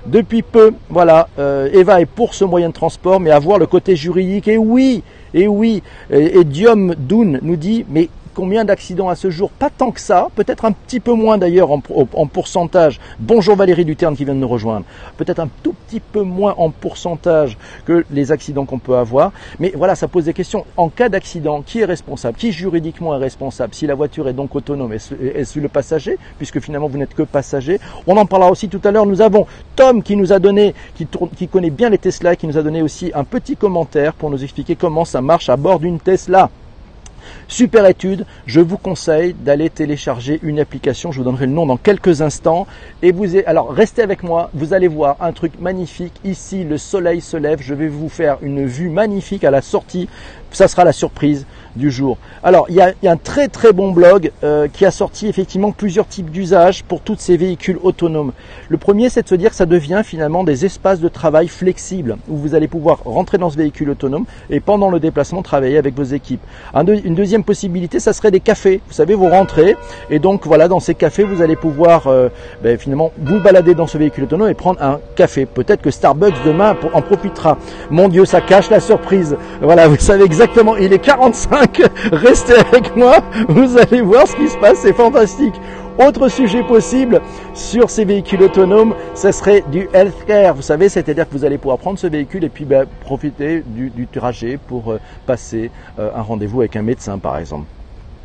Depuis 0.05 0.43
peu, 0.43 0.73
voilà, 0.89 1.27
euh, 1.39 1.69
Eva 1.73 2.01
est 2.01 2.05
pour 2.05 2.35
ce 2.35 2.45
moyen 2.45 2.69
de 2.69 2.73
transport, 2.73 3.19
mais 3.19 3.31
à 3.31 3.39
voir 3.39 3.57
le 3.57 3.65
côté 3.65 3.95
juridique. 3.95 4.47
Et 4.47 4.57
oui, 4.57 5.01
et 5.33 5.47
oui, 5.47 5.81
et, 6.11 6.37
et 6.37 6.43
Diom 6.43 6.93
Doun 6.95 7.39
nous 7.41 7.55
dit 7.55 7.83
Mais 7.89 8.09
Combien 8.33 8.65
d'accidents 8.65 9.09
à 9.09 9.15
ce 9.15 9.29
jour 9.29 9.51
Pas 9.51 9.69
tant 9.69 9.91
que 9.91 9.99
ça, 9.99 10.29
peut-être 10.35 10.65
un 10.65 10.71
petit 10.71 10.99
peu 10.99 11.13
moins 11.13 11.37
d'ailleurs 11.37 11.69
en, 11.69 11.79
pourcentage. 12.25 12.99
Bonjour 13.19 13.55
Valérie 13.55 13.85
Duterne 13.85 14.15
qui 14.15 14.25
vient 14.25 14.33
de 14.33 14.39
nous 14.39 14.47
rejoindre. 14.47 14.85
Peut-être 15.17 15.39
un 15.39 15.49
tout 15.61 15.75
petit 15.87 15.99
peu 15.99 16.23
moins 16.23 16.55
en 16.57 16.71
pourcentage 16.71 17.59
que 17.85 18.03
les 18.09 18.31
accidents 18.31 18.65
qu'on 18.65 18.79
peut 18.79 18.97
avoir. 18.97 19.33
Mais 19.59 19.71
voilà, 19.75 19.93
ça 19.93 20.07
pose 20.07 20.25
des 20.25 20.33
questions. 20.33 20.65
En 20.77 20.89
cas 20.89 21.09
d'accident, 21.09 21.61
qui 21.61 21.81
est 21.81 21.85
responsable 21.85 22.35
Qui 22.37 22.51
juridiquement 22.51 23.13
est 23.13 23.19
responsable 23.19 23.75
Si 23.75 23.85
la 23.85 23.93
voiture 23.93 24.27
est 24.27 24.33
donc 24.33 24.55
autonome, 24.55 24.93
est-ce 24.93 25.59
le 25.59 25.69
passager 25.69 26.17
Puisque 26.39 26.59
finalement 26.59 26.87
vous 26.87 26.97
n'êtes 26.97 27.13
que 27.13 27.23
passager. 27.23 27.79
On 28.07 28.17
en 28.17 28.25
parlera 28.25 28.49
aussi 28.49 28.67
tout 28.67 28.81
à 28.83 28.89
l'heure. 28.89 29.05
Nous 29.05 29.21
avons 29.21 29.45
Tom 29.75 30.01
qui 30.01 30.15
nous 30.15 30.33
a 30.33 30.39
donné, 30.39 30.73
qui, 30.95 31.07
qui 31.37 31.47
connaît 31.47 31.69
bien 31.69 31.91
les 31.91 31.99
Tesla, 31.99 32.35
qui 32.35 32.47
nous 32.47 32.57
a 32.57 32.63
donné 32.63 32.81
aussi 32.81 33.11
un 33.13 33.25
petit 33.25 33.55
commentaire 33.55 34.13
pour 34.13 34.31
nous 34.31 34.43
expliquer 34.43 34.75
comment 34.75 35.05
ça 35.05 35.21
marche 35.21 35.49
à 35.49 35.55
bord 35.55 35.79
d'une 35.79 35.99
Tesla. 35.99 36.49
Super 37.47 37.85
étude, 37.85 38.25
je 38.45 38.61
vous 38.61 38.77
conseille 38.77 39.33
d'aller 39.33 39.69
télécharger 39.69 40.39
une 40.43 40.59
application, 40.59 41.11
je 41.11 41.19
vous 41.19 41.23
donnerai 41.23 41.45
le 41.45 41.51
nom 41.51 41.65
dans 41.65 41.77
quelques 41.77 42.21
instants. 42.21 42.67
Et 43.01 43.11
vous, 43.11 43.25
alors 43.45 43.71
restez 43.71 44.01
avec 44.01 44.23
moi, 44.23 44.49
vous 44.53 44.73
allez 44.73 44.87
voir 44.87 45.17
un 45.19 45.33
truc 45.33 45.53
magnifique. 45.59 46.13
Ici, 46.23 46.63
le 46.63 46.77
soleil 46.77 47.21
se 47.21 47.37
lève, 47.37 47.61
je 47.61 47.73
vais 47.73 47.87
vous 47.87 48.09
faire 48.09 48.37
une 48.41 48.65
vue 48.65 48.89
magnifique 48.89 49.43
à 49.43 49.51
la 49.51 49.61
sortie. 49.61 50.07
Ça 50.51 50.67
sera 50.67 50.83
la 50.83 50.93
surprise 50.93 51.45
du 51.75 51.91
jour. 51.91 52.17
Alors, 52.43 52.67
il 52.69 52.75
y 52.75 52.81
a, 52.81 52.93
un 53.11 53.17
très 53.17 53.47
très 53.47 53.73
bon 53.73 53.91
blog 53.91 54.31
euh, 54.43 54.67
qui 54.71 54.85
a 54.85 54.91
sorti 54.91 55.27
effectivement 55.27 55.71
plusieurs 55.71 56.07
types 56.07 56.29
d'usages 56.29 56.83
pour 56.83 57.01
tous 57.01 57.17
ces 57.19 57.37
véhicules 57.37 57.77
autonomes. 57.83 58.31
Le 58.69 58.77
premier, 58.77 59.09
c'est 59.09 59.23
de 59.23 59.27
se 59.27 59.35
dire 59.35 59.49
que 59.49 59.55
ça 59.55 59.65
devient 59.65 60.01
finalement 60.03 60.43
des 60.43 60.65
espaces 60.65 60.99
de 60.99 61.07
travail 61.09 61.47
flexibles 61.47 62.17
où 62.29 62.37
vous 62.37 62.55
allez 62.55 62.67
pouvoir 62.67 62.99
rentrer 63.05 63.37
dans 63.37 63.49
ce 63.49 63.57
véhicule 63.57 63.89
autonome 63.89 64.25
et 64.49 64.59
pendant 64.59 64.89
le 64.89 64.99
déplacement 64.99 65.41
travailler 65.41 65.77
avec 65.77 65.95
vos 65.95 66.03
équipes. 66.03 66.41
une 66.75 67.15
deuxième 67.15 67.43
possibilité, 67.43 67.99
ça 67.99 68.13
serait 68.13 68.31
des 68.31 68.39
cafés. 68.39 68.81
Vous 68.87 68.93
savez, 68.93 69.15
vous 69.15 69.29
rentrez 69.29 69.75
et 70.09 70.19
donc 70.19 70.45
voilà, 70.45 70.67
dans 70.67 70.79
ces 70.79 70.95
cafés, 70.95 71.23
vous 71.23 71.41
allez 71.41 71.55
pouvoir 71.55 72.07
euh, 72.07 72.29
ben, 72.63 72.77
finalement 72.77 73.11
vous 73.17 73.39
balader 73.39 73.75
dans 73.75 73.87
ce 73.87 73.97
véhicule 73.97 74.25
autonome 74.25 74.49
et 74.49 74.53
prendre 74.53 74.81
un 74.81 74.99
café. 75.15 75.45
Peut-être 75.45 75.81
que 75.81 75.91
Starbucks 75.91 76.43
demain 76.45 76.75
en 76.93 77.01
profitera. 77.01 77.57
Mon 77.89 78.09
Dieu, 78.09 78.25
ça 78.25 78.41
cache 78.41 78.69
la 78.69 78.79
surprise. 78.79 79.35
Voilà, 79.61 79.87
vous 79.87 79.97
savez 79.97 80.23
exactement, 80.23 80.75
il 80.75 80.93
est 80.93 80.99
45 80.99 81.62
100.5. 81.63 81.89
Restez 82.11 82.53
avec 82.53 82.95
moi, 82.95 83.17
vous 83.47 83.77
allez 83.77 84.01
voir 84.01 84.27
ce 84.27 84.35
qui 84.35 84.49
se 84.49 84.57
passe, 84.57 84.79
c'est 84.79 84.93
fantastique. 84.93 85.53
Autre 85.99 86.27
sujet 86.27 86.63
possible 86.63 87.21
sur 87.53 87.89
ces 87.89 88.03
véhicules 88.03 88.41
autonomes, 88.41 88.95
ce 89.13 89.31
serait 89.31 89.63
du 89.71 89.87
healthcare. 89.93 90.55
Vous 90.55 90.63
savez, 90.63 90.89
c'est-à-dire 90.89 91.29
que 91.29 91.33
vous 91.33 91.45
allez 91.45 91.59
pouvoir 91.59 91.77
prendre 91.77 91.99
ce 91.99 92.07
véhicule 92.07 92.43
et 92.43 92.49
puis 92.49 92.65
ben, 92.65 92.87
profiter 93.01 93.63
du, 93.65 94.07
trajet 94.07 94.57
pour 94.67 94.91
euh, 94.91 94.99
passer 95.27 95.69
euh, 95.99 96.09
un 96.15 96.21
rendez-vous 96.21 96.61
avec 96.61 96.75
un 96.75 96.81
médecin, 96.81 97.19
par 97.19 97.37
exemple. 97.37 97.65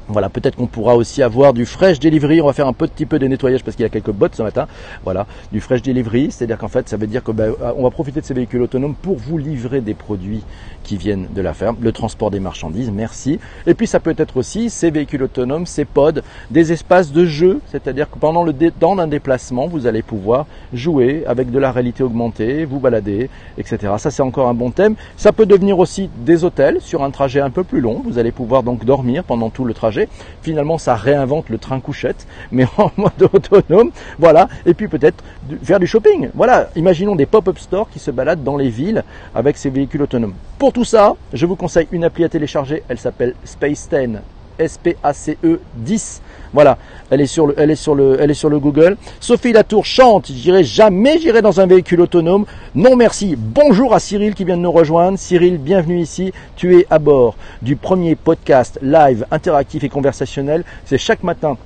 Voilà, 0.08 0.30
peut-être 0.30 0.56
qu'on 0.56 0.66
pourra 0.66 0.96
aussi 0.96 1.22
avoir 1.22 1.52
du 1.52 1.66
fresh 1.66 2.00
delivery. 2.00 2.40
On 2.40 2.46
va 2.46 2.54
faire 2.54 2.66
un 2.66 2.72
petit 2.72 3.04
peu 3.04 3.18
de 3.18 3.26
nettoyage 3.26 3.62
parce 3.62 3.76
qu'il 3.76 3.82
y 3.82 3.86
a 3.86 3.90
quelques 3.90 4.10
bottes 4.10 4.34
ce 4.34 4.42
matin. 4.42 4.66
Voilà, 5.04 5.26
du 5.52 5.60
fresh 5.60 5.82
delivery, 5.82 6.30
c'est-à-dire 6.30 6.56
qu'en 6.56 6.68
fait, 6.68 6.88
ça 6.88 6.96
veut 6.96 7.06
dire 7.06 7.22
que 7.22 7.30
ben, 7.30 7.52
on 7.76 7.82
va 7.82 7.90
profiter 7.90 8.20
de 8.20 8.26
ces 8.26 8.34
véhicules 8.34 8.62
autonomes 8.62 8.94
pour 8.94 9.16
vous 9.16 9.36
livrer 9.36 9.80
des 9.82 9.94
produits 9.94 10.42
qui 10.82 10.96
viennent 10.96 11.28
de 11.34 11.42
la 11.42 11.52
ferme, 11.52 11.76
le 11.80 11.92
transport 11.92 12.30
des 12.30 12.40
marchandises, 12.40 12.90
merci. 12.90 13.38
Et 13.66 13.74
puis 13.74 13.86
ça 13.86 14.00
peut 14.00 14.14
être 14.16 14.38
aussi 14.38 14.70
ces 14.70 14.90
véhicules 14.90 15.22
autonomes, 15.22 15.66
ces 15.66 15.84
pods, 15.84 16.22
des 16.50 16.72
espaces 16.72 17.12
de 17.12 17.26
jeu, 17.26 17.60
c'est-à-dire 17.70 18.10
que 18.10 18.18
pendant 18.18 18.44
le 18.44 18.54
dans 18.80 18.98
un 18.98 19.06
déplacement, 19.06 19.66
vous 19.66 19.86
allez 19.86 20.02
pouvoir 20.02 20.46
jouer 20.72 21.24
avec 21.26 21.50
de 21.50 21.58
la 21.58 21.70
réalité 21.70 22.02
augmentée, 22.02 22.64
vous 22.64 22.80
balader, 22.80 23.28
etc. 23.58 23.92
Ça 23.98 24.10
c'est 24.10 24.22
encore 24.22 24.48
un 24.48 24.54
bon 24.54 24.70
thème. 24.70 24.94
Ça 25.16 25.32
peut 25.32 25.46
devenir 25.46 25.78
aussi 25.78 26.08
des 26.24 26.44
hôtels 26.44 26.80
sur 26.80 27.02
un 27.02 27.10
trajet 27.10 27.40
un 27.40 27.50
peu 27.50 27.64
plus 27.64 27.80
long. 27.80 28.02
Vous 28.04 28.18
allez 28.18 28.32
pouvoir 28.32 28.62
donc 28.62 28.84
dormir 28.84 29.24
pendant 29.24 29.50
tout 29.50 29.64
le 29.64 29.74
trajet. 29.74 29.97
Finalement, 30.42 30.78
ça 30.78 30.94
réinvente 30.94 31.48
le 31.48 31.58
train 31.58 31.80
couchette, 31.80 32.26
mais 32.52 32.66
en 32.76 32.90
mode 32.96 33.30
autonome. 33.32 33.90
Voilà. 34.18 34.48
Et 34.66 34.74
puis 34.74 34.88
peut-être 34.88 35.24
faire 35.62 35.80
du 35.80 35.86
shopping. 35.86 36.30
Voilà. 36.34 36.68
Imaginons 36.76 37.16
des 37.16 37.26
pop-up 37.26 37.58
stores 37.58 37.90
qui 37.90 37.98
se 37.98 38.10
baladent 38.10 38.44
dans 38.44 38.56
les 38.56 38.68
villes 38.68 39.04
avec 39.34 39.56
ces 39.56 39.70
véhicules 39.70 40.02
autonomes. 40.02 40.34
Pour 40.58 40.72
tout 40.72 40.84
ça, 40.84 41.14
je 41.32 41.46
vous 41.46 41.56
conseille 41.56 41.88
une 41.92 42.04
appli 42.04 42.24
à 42.24 42.28
télécharger. 42.28 42.82
Elle 42.88 42.98
s'appelle 42.98 43.34
Space 43.44 43.88
10. 43.90 44.18
S-P-A-C-E 44.58 45.60
10. 45.76 46.22
Voilà, 46.52 46.78
elle 47.10 47.20
est 47.20 47.26
sur 47.26 47.46
le, 47.46 47.54
elle 47.58 47.70
est 47.70 47.76
sur 47.76 47.94
le, 47.94 48.16
elle 48.20 48.30
est 48.30 48.34
sur 48.34 48.48
le 48.48 48.58
Google. 48.58 48.96
Sophie 49.20 49.52
Latour 49.52 49.84
chante, 49.84 50.30
j'irai 50.32 50.64
jamais, 50.64 51.18
j'irai 51.18 51.42
dans 51.42 51.60
un 51.60 51.66
véhicule 51.66 52.00
autonome. 52.00 52.46
Non 52.74 52.96
merci. 52.96 53.36
Bonjour 53.36 53.94
à 53.94 54.00
Cyril 54.00 54.34
qui 54.34 54.44
vient 54.44 54.56
de 54.56 54.62
nous 54.62 54.72
rejoindre. 54.72 55.18
Cyril, 55.18 55.58
bienvenue 55.58 56.00
ici. 56.00 56.32
Tu 56.56 56.78
es 56.78 56.86
à 56.90 56.98
bord 56.98 57.36
du 57.62 57.76
premier 57.76 58.16
podcast 58.16 58.78
live 58.82 59.26
interactif 59.30 59.84
et 59.84 59.88
conversationnel. 59.88 60.64
C'est 60.86 60.98
chaque 60.98 61.22
matin 61.22 61.56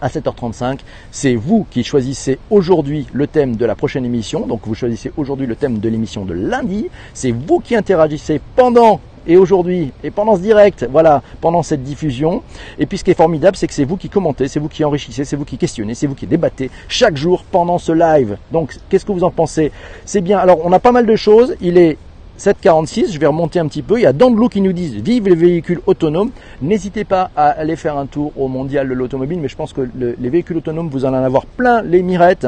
à 0.00 0.08
7h35. 0.08 0.80
C'est 1.10 1.34
vous 1.34 1.66
qui 1.70 1.84
choisissez 1.84 2.38
aujourd'hui 2.50 3.06
le 3.12 3.26
thème 3.26 3.56
de 3.56 3.64
la 3.64 3.74
prochaine 3.74 4.04
émission. 4.04 4.46
Donc 4.46 4.60
vous 4.64 4.74
choisissez 4.74 5.12
aujourd'hui 5.16 5.46
le 5.46 5.56
thème 5.56 5.78
de 5.78 5.88
l'émission 5.88 6.24
de 6.24 6.34
lundi. 6.34 6.88
C'est 7.14 7.32
vous 7.32 7.60
qui 7.60 7.76
interagissez 7.76 8.40
pendant 8.56 9.00
et 9.26 9.36
aujourd'hui 9.36 9.92
et 10.02 10.10
pendant 10.10 10.36
ce 10.36 10.40
direct, 10.40 10.86
voilà, 10.90 11.22
pendant 11.40 11.62
cette 11.62 11.82
diffusion. 11.82 12.42
Et 12.78 12.86
puis 12.86 12.98
ce 12.98 13.04
qui 13.04 13.10
est 13.10 13.14
formidable, 13.14 13.56
c'est 13.56 13.66
que 13.66 13.74
c'est 13.74 13.84
vous 13.84 13.96
qui 13.96 14.08
commentez, 14.08 14.48
c'est 14.48 14.60
vous 14.60 14.68
qui 14.68 14.84
enrichissez, 14.84 15.24
c'est 15.24 15.36
vous 15.36 15.44
qui 15.44 15.58
questionnez, 15.58 15.94
c'est 15.94 16.06
vous 16.06 16.14
qui 16.14 16.26
débattez 16.26 16.70
chaque 16.88 17.16
jour 17.16 17.44
pendant 17.50 17.78
ce 17.78 17.92
live. 17.92 18.36
Donc 18.52 18.76
qu'est-ce 18.88 19.04
que 19.04 19.12
vous 19.12 19.24
en 19.24 19.30
pensez? 19.30 19.72
C'est 20.04 20.20
bien. 20.20 20.38
Alors 20.38 20.58
on 20.64 20.72
a 20.72 20.80
pas 20.80 20.92
mal 20.92 21.06
de 21.06 21.16
choses. 21.16 21.56
Il 21.60 21.78
est 21.78 21.98
746, 22.38 23.12
je 23.12 23.18
vais 23.18 23.26
remonter 23.26 23.58
un 23.58 23.66
petit 23.66 23.82
peu. 23.82 23.98
Il 23.98 24.02
y 24.02 24.06
a 24.06 24.12
Dandelou 24.12 24.48
qui 24.48 24.60
nous 24.60 24.72
disent 24.72 24.94
vive 24.96 25.28
les 25.28 25.34
véhicules 25.34 25.80
autonomes. 25.86 26.30
N'hésitez 26.60 27.04
pas 27.04 27.30
à 27.34 27.48
aller 27.48 27.76
faire 27.76 27.96
un 27.96 28.06
tour 28.06 28.32
au 28.36 28.48
mondial 28.48 28.88
de 28.88 28.94
l'automobile, 28.94 29.38
mais 29.40 29.48
je 29.48 29.56
pense 29.56 29.72
que 29.72 29.88
les 29.94 30.30
véhicules 30.30 30.58
autonomes, 30.58 30.88
vous 30.88 31.04
allez 31.04 31.16
en 31.16 31.24
avoir 31.24 31.46
plein 31.46 31.82
les 31.82 32.02
mirettes. 32.02 32.46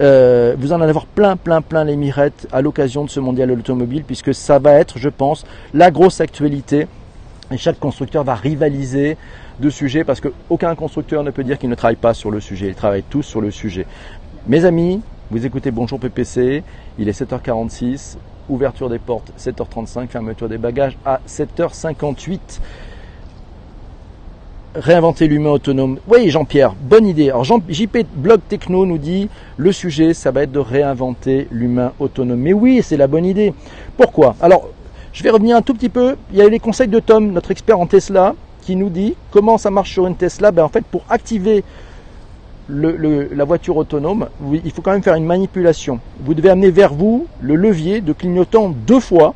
Euh, 0.00 0.54
vous 0.58 0.72
en 0.72 0.80
allez 0.80 0.90
avoir 0.90 1.06
plein, 1.06 1.36
plein, 1.36 1.62
plein 1.62 1.84
les 1.84 1.96
mirettes 1.96 2.48
à 2.52 2.62
l'occasion 2.62 3.04
de 3.04 3.10
ce 3.10 3.20
mondial 3.20 3.48
de 3.48 3.54
l'automobile, 3.54 4.04
puisque 4.04 4.34
ça 4.34 4.58
va 4.58 4.72
être, 4.72 4.98
je 4.98 5.08
pense, 5.08 5.44
la 5.72 5.90
grosse 5.90 6.20
actualité. 6.20 6.86
Et 7.50 7.58
chaque 7.58 7.78
constructeur 7.78 8.24
va 8.24 8.34
rivaliser 8.34 9.16
de 9.60 9.70
sujets 9.70 10.02
parce 10.02 10.20
qu'aucun 10.20 10.74
constructeur 10.74 11.22
ne 11.22 11.30
peut 11.30 11.44
dire 11.44 11.58
qu'il 11.58 11.68
ne 11.68 11.74
travaille 11.74 11.96
pas 11.96 12.14
sur 12.14 12.30
le 12.30 12.40
sujet. 12.40 12.68
Ils 12.68 12.74
travaillent 12.74 13.04
tous 13.08 13.22
sur 13.22 13.40
le 13.40 13.50
sujet. 13.50 13.86
Mes 14.48 14.64
amis, 14.64 15.02
vous 15.30 15.44
écoutez 15.46 15.70
Bonjour 15.70 16.00
PPC, 16.00 16.62
il 16.98 17.08
est 17.08 17.20
7h46 17.20 18.16
ouverture 18.48 18.90
des 18.90 18.98
portes 18.98 19.32
7h35, 19.38 20.08
fermeture 20.08 20.48
des 20.48 20.58
bagages 20.58 20.98
à 21.04 21.20
7h58. 21.26 22.60
Réinventer 24.74 25.28
l'humain 25.28 25.50
autonome. 25.50 25.98
Oui, 26.08 26.30
Jean-Pierre, 26.30 26.74
bonne 26.74 27.06
idée. 27.06 27.30
Alors, 27.30 27.44
Jean, 27.44 27.60
JP 27.68 27.98
Blog 28.16 28.40
Techno 28.48 28.84
nous 28.84 28.98
dit 28.98 29.28
le 29.56 29.70
sujet, 29.70 30.14
ça 30.14 30.32
va 30.32 30.42
être 30.42 30.50
de 30.50 30.58
réinventer 30.58 31.46
l'humain 31.52 31.92
autonome. 32.00 32.40
Mais 32.40 32.52
oui, 32.52 32.80
c'est 32.82 32.96
la 32.96 33.06
bonne 33.06 33.24
idée. 33.24 33.54
Pourquoi? 33.96 34.34
Alors, 34.40 34.68
je 35.12 35.22
vais 35.22 35.30
revenir 35.30 35.56
un 35.56 35.62
tout 35.62 35.74
petit 35.74 35.88
peu. 35.88 36.16
Il 36.32 36.38
y 36.38 36.42
a 36.42 36.48
les 36.48 36.58
conseils 36.58 36.88
de 36.88 36.98
Tom, 36.98 37.30
notre 37.30 37.52
expert 37.52 37.78
en 37.78 37.86
Tesla, 37.86 38.34
qui 38.62 38.74
nous 38.74 38.88
dit 38.88 39.14
comment 39.30 39.58
ça 39.58 39.70
marche 39.70 39.92
sur 39.92 40.08
une 40.08 40.16
Tesla. 40.16 40.50
Ben, 40.50 40.64
en 40.64 40.68
fait, 40.68 40.84
pour 40.84 41.04
activer 41.08 41.62
la 42.68 43.44
voiture 43.44 43.76
autonome, 43.76 44.26
il 44.52 44.70
faut 44.72 44.82
quand 44.82 44.92
même 44.92 45.04
faire 45.04 45.14
une 45.14 45.24
manipulation. 45.24 46.00
Vous 46.18 46.34
devez 46.34 46.50
amener 46.50 46.72
vers 46.72 46.92
vous 46.92 47.28
le 47.40 47.54
levier 47.54 48.00
de 48.00 48.12
clignotant 48.12 48.70
deux 48.70 49.00
fois 49.00 49.34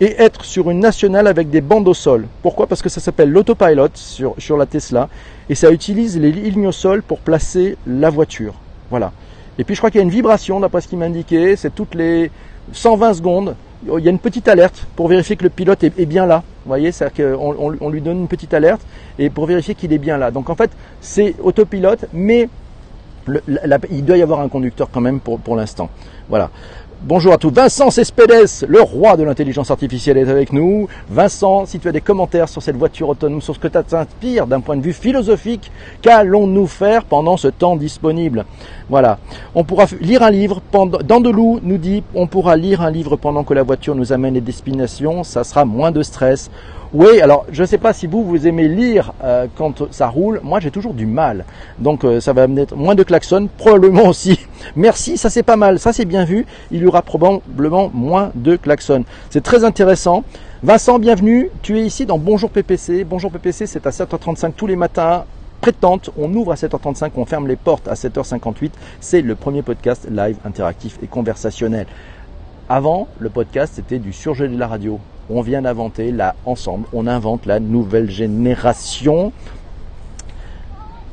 et 0.00 0.20
être 0.22 0.44
sur 0.44 0.70
une 0.70 0.80
nationale 0.80 1.26
avec 1.26 1.50
des 1.50 1.60
bandes 1.60 1.88
au 1.88 1.94
sol. 1.94 2.26
Pourquoi? 2.42 2.66
Parce 2.66 2.82
que 2.82 2.88
ça 2.88 3.00
s'appelle 3.00 3.30
l'autopilot 3.30 3.88
sur, 3.94 4.34
sur 4.38 4.56
la 4.56 4.66
Tesla 4.66 5.08
et 5.48 5.54
ça 5.54 5.70
utilise 5.70 6.18
les 6.18 6.32
lignes 6.32 6.66
au 6.66 6.72
sol 6.72 7.02
pour 7.02 7.18
placer 7.18 7.76
la 7.86 8.10
voiture. 8.10 8.54
Voilà. 8.90 9.12
Et 9.58 9.64
puis 9.64 9.74
je 9.74 9.80
crois 9.80 9.90
qu'il 9.90 9.98
y 9.98 10.02
a 10.02 10.04
une 10.04 10.10
vibration, 10.10 10.60
d'après 10.60 10.80
ce 10.80 10.88
qu'il 10.88 10.98
m'indiquait, 10.98 11.56
c'est 11.56 11.74
toutes 11.74 11.94
les 11.94 12.30
120 12.72 13.14
secondes, 13.14 13.56
il 13.86 14.04
y 14.04 14.08
a 14.08 14.10
une 14.10 14.18
petite 14.18 14.48
alerte 14.48 14.86
pour 14.96 15.08
vérifier 15.08 15.36
que 15.36 15.44
le 15.44 15.50
pilote 15.50 15.82
est, 15.84 16.06
bien 16.06 16.26
là. 16.26 16.42
Vous 16.64 16.68
voyez, 16.68 16.92
c'est-à-dire 16.92 17.36
qu'on 17.36 17.76
on, 17.80 17.90
lui 17.90 18.00
donne 18.00 18.20
une 18.20 18.28
petite 18.28 18.52
alerte 18.54 18.80
et 19.18 19.30
pour 19.30 19.46
vérifier 19.46 19.74
qu'il 19.74 19.92
est 19.92 19.98
bien 19.98 20.18
là. 20.18 20.30
Donc 20.30 20.50
en 20.50 20.54
fait, 20.54 20.70
c'est 21.00 21.34
autopilote, 21.42 22.06
mais 22.12 22.48
il 23.90 24.04
doit 24.04 24.16
y 24.16 24.22
avoir 24.22 24.40
un 24.40 24.48
conducteur 24.48 24.88
quand 24.92 25.00
même 25.00 25.20
pour, 25.20 25.38
pour 25.38 25.54
l'instant. 25.54 25.90
Voilà. 26.28 26.50
Bonjour 27.00 27.32
à 27.32 27.38
tous. 27.38 27.50
Vincent 27.50 27.92
Cespedes, 27.92 28.66
le 28.66 28.82
roi 28.82 29.16
de 29.16 29.22
l'intelligence 29.22 29.70
artificielle, 29.70 30.18
est 30.18 30.28
avec 30.28 30.52
nous. 30.52 30.88
Vincent, 31.08 31.64
si 31.64 31.78
tu 31.78 31.86
as 31.86 31.92
des 31.92 32.00
commentaires 32.00 32.48
sur 32.48 32.60
cette 32.60 32.76
voiture 32.76 33.08
autonome, 33.08 33.40
sur 33.40 33.54
ce 33.54 33.60
que 33.60 33.70
ça 33.72 33.84
t'inspire 33.84 34.48
d'un 34.48 34.58
point 34.58 34.76
de 34.76 34.82
vue 34.82 34.92
philosophique, 34.92 35.70
qu'allons-nous 36.02 36.66
faire 36.66 37.04
pendant 37.04 37.36
ce 37.36 37.46
temps 37.46 37.76
disponible? 37.76 38.46
Voilà. 38.88 39.20
On 39.54 39.62
pourra 39.62 39.84
lire 40.00 40.24
un 40.24 40.32
livre. 40.32 40.60
Pendant, 40.72 40.98
Dandelou 40.98 41.60
nous 41.62 41.78
dit 41.78 42.02
on 42.16 42.26
pourra 42.26 42.56
lire 42.56 42.82
un 42.82 42.90
livre 42.90 43.14
pendant 43.14 43.44
que 43.44 43.54
la 43.54 43.62
voiture 43.62 43.94
nous 43.94 44.12
amène 44.12 44.34
les 44.34 44.40
destinations. 44.40 45.22
Ça 45.22 45.44
sera 45.44 45.64
moins 45.64 45.92
de 45.92 46.02
stress. 46.02 46.50
Oui, 46.92 47.20
alors 47.20 47.46
je 47.52 47.62
ne 47.62 47.66
sais 47.66 47.78
pas 47.78 47.92
si 47.92 48.08
vous, 48.08 48.24
vous 48.24 48.46
aimez 48.46 48.66
lire 48.66 49.12
euh, 49.22 49.46
quand 49.56 49.92
ça 49.92 50.08
roule. 50.08 50.40
Moi, 50.42 50.58
j'ai 50.58 50.72
toujours 50.72 50.94
du 50.94 51.06
mal. 51.06 51.44
Donc, 51.78 52.02
euh, 52.02 52.18
ça 52.20 52.32
va 52.32 52.48
mettre 52.48 52.74
moins 52.74 52.96
de 52.96 53.04
klaxons, 53.04 53.48
probablement 53.56 54.08
aussi. 54.08 54.40
Merci, 54.76 55.16
ça 55.16 55.30
c'est 55.30 55.42
pas 55.42 55.56
mal. 55.56 55.78
Ça 55.78 55.92
c'est 55.92 56.04
bien 56.04 56.24
vu. 56.24 56.46
Il 56.70 56.82
y 56.82 56.86
aura 56.86 57.02
probablement 57.02 57.90
moins 57.92 58.30
de 58.34 58.56
klaxons. 58.56 59.04
C'est 59.30 59.42
très 59.42 59.64
intéressant. 59.64 60.24
Vincent, 60.62 60.98
bienvenue. 60.98 61.50
Tu 61.62 61.78
es 61.78 61.84
ici 61.84 62.06
dans 62.06 62.18
Bonjour 62.18 62.50
PPC. 62.50 63.04
Bonjour 63.04 63.30
PPC, 63.30 63.66
c'est 63.66 63.86
à 63.86 63.90
7h35 63.90 64.52
tous 64.56 64.66
les 64.66 64.76
matins. 64.76 65.24
Prétente, 65.60 66.10
on 66.16 66.32
ouvre 66.34 66.52
à 66.52 66.54
7h35, 66.54 67.10
on 67.16 67.24
ferme 67.24 67.48
les 67.48 67.56
portes 67.56 67.88
à 67.88 67.94
7h58. 67.94 68.70
C'est 69.00 69.22
le 69.22 69.34
premier 69.34 69.62
podcast 69.62 70.06
live, 70.08 70.36
interactif 70.44 70.98
et 71.02 71.08
conversationnel. 71.08 71.86
Avant, 72.68 73.08
le 73.18 73.28
podcast, 73.28 73.72
c'était 73.76 73.98
du 73.98 74.12
surgelé 74.12 74.54
de 74.54 74.58
la 74.58 74.68
radio 74.68 75.00
on 75.30 75.42
vient 75.42 75.62
d'inventer 75.62 76.10
là 76.10 76.34
ensemble, 76.46 76.86
on 76.92 77.06
invente 77.06 77.46
la 77.46 77.60
nouvelle 77.60 78.10
génération 78.10 79.32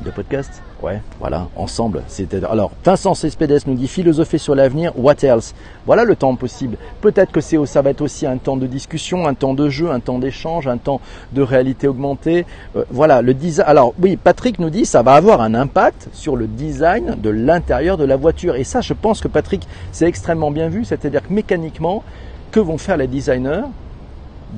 de 0.03 0.11
podcasts. 0.11 0.61
Ouais, 0.81 1.01
voilà, 1.19 1.47
ensemble. 1.55 2.03
C'était 2.07 2.43
alors 2.43 2.71
Vincent 2.83 3.13
Cespedes 3.13 3.61
nous 3.65 3.75
dit 3.75 3.87
philosopher 3.87 4.37
sur 4.37 4.55
l'avenir. 4.55 4.91
What 4.97 5.23
else? 5.23 5.55
Voilà 5.85 6.03
le 6.03 6.15
temps 6.15 6.35
possible. 6.35 6.77
Peut-être 7.01 7.31
que 7.31 7.39
c'est 7.39 7.63
ça 7.65 7.81
va 7.81 7.91
être 7.91 8.01
aussi 8.01 8.25
un 8.27 8.37
temps 8.37 8.57
de 8.57 8.67
discussion, 8.67 9.25
un 9.25 9.33
temps 9.33 9.53
de 9.53 9.69
jeu, 9.69 9.89
un 9.89 10.01
temps 10.01 10.19
d'échange, 10.19 10.67
un 10.67 10.77
temps 10.77 10.99
de 11.31 11.41
réalité 11.41 11.87
augmentée. 11.87 12.45
Euh, 12.75 12.83
voilà 12.91 13.21
le 13.21 13.33
design. 13.33 13.67
Alors 13.67 13.93
oui, 14.01 14.17
Patrick 14.17 14.59
nous 14.59 14.69
dit 14.69 14.85
ça 14.85 15.01
va 15.01 15.13
avoir 15.13 15.39
un 15.39 15.53
impact 15.53 16.09
sur 16.11 16.35
le 16.35 16.45
design 16.45 17.15
de 17.21 17.29
l'intérieur 17.29 17.97
de 17.97 18.03
la 18.03 18.17
voiture. 18.17 18.55
Et 18.57 18.65
ça, 18.65 18.81
je 18.81 18.93
pense 18.93 19.21
que 19.21 19.29
Patrick, 19.29 19.65
c'est 19.93 20.07
extrêmement 20.07 20.51
bien 20.51 20.67
vu. 20.67 20.83
C'est-à-dire 20.83 21.25
que 21.25 21.31
mécaniquement, 21.31 22.03
que 22.51 22.59
vont 22.59 22.77
faire 22.77 22.97
les 22.97 23.07
designers 23.07 23.63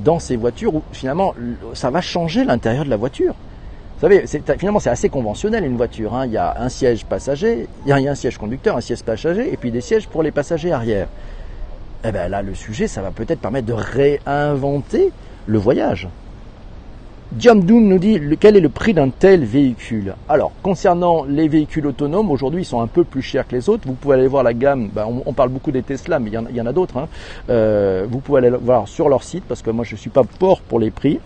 dans 0.04 0.18
ces 0.18 0.36
voitures 0.36 0.74
où 0.74 0.82
finalement 0.92 1.34
ça 1.74 1.90
va 1.90 2.00
changer 2.00 2.44
l'intérieur 2.44 2.84
de 2.84 2.90
la 2.90 2.96
voiture. 2.96 3.34
Vous 4.00 4.08
savez, 4.08 4.24
finalement 4.58 4.78
c'est 4.78 4.90
assez 4.90 5.08
conventionnel 5.08 5.64
une 5.64 5.76
voiture. 5.76 6.14
Hein. 6.14 6.26
Il 6.26 6.32
y 6.32 6.36
a 6.36 6.54
un 6.60 6.68
siège 6.68 7.04
passager, 7.04 7.66
il 7.84 7.88
y, 7.88 7.92
a, 7.92 7.96
un 7.96 8.14
siège 8.14 8.38
conducteur, 8.38 8.76
un 8.76 8.80
siège 8.80 9.02
passager 9.02 9.52
et 9.52 9.56
puis 9.56 9.72
des 9.72 9.80
sièges 9.80 10.06
pour 10.06 10.22
les 10.22 10.30
passagers 10.30 10.70
arrière. 10.70 11.08
Eh 12.04 12.12
bien 12.12 12.28
là, 12.28 12.42
le 12.42 12.54
sujet, 12.54 12.86
ça 12.86 13.02
va 13.02 13.10
peut-être 13.10 13.40
permettre 13.40 13.66
de 13.66 13.72
réinventer 13.72 15.10
le 15.48 15.58
voyage. 15.58 16.06
Doom 17.32 17.88
nous 17.88 17.98
dit 17.98 18.20
quel 18.38 18.56
est 18.56 18.60
le 18.60 18.68
prix 18.68 18.94
d'un 18.94 19.10
tel 19.10 19.44
véhicule? 19.44 20.14
Alors, 20.28 20.52
concernant 20.62 21.24
les 21.24 21.48
véhicules 21.48 21.86
autonomes, 21.88 22.30
aujourd'hui 22.30 22.62
ils 22.62 22.66
sont 22.66 22.80
un 22.80 22.86
peu 22.86 23.02
plus 23.02 23.20
chers 23.20 23.48
que 23.48 23.56
les 23.56 23.68
autres. 23.68 23.82
Vous 23.84 23.94
pouvez 23.94 24.14
aller 24.14 24.28
voir 24.28 24.44
la 24.44 24.54
gamme, 24.54 24.90
ben, 24.94 25.08
on, 25.26 25.32
parle 25.32 25.48
beaucoup 25.48 25.72
des 25.72 25.82
Tesla, 25.82 26.20
mais 26.20 26.30
il 26.30 26.56
y 26.56 26.60
en, 26.60 26.66
a 26.66 26.72
d'autres. 26.72 26.98
Hein. 26.98 27.08
Euh, 27.50 28.06
vous 28.08 28.20
pouvez 28.20 28.38
aller 28.38 28.50
voir 28.50 28.86
sur 28.86 29.08
leur 29.08 29.24
site, 29.24 29.42
parce 29.48 29.60
que 29.60 29.70
moi 29.70 29.84
je 29.84 29.96
ne 29.96 29.98
suis 29.98 30.08
pas 30.08 30.22
fort 30.38 30.60
pour 30.60 30.78
les 30.78 30.92
prix. 30.92 31.18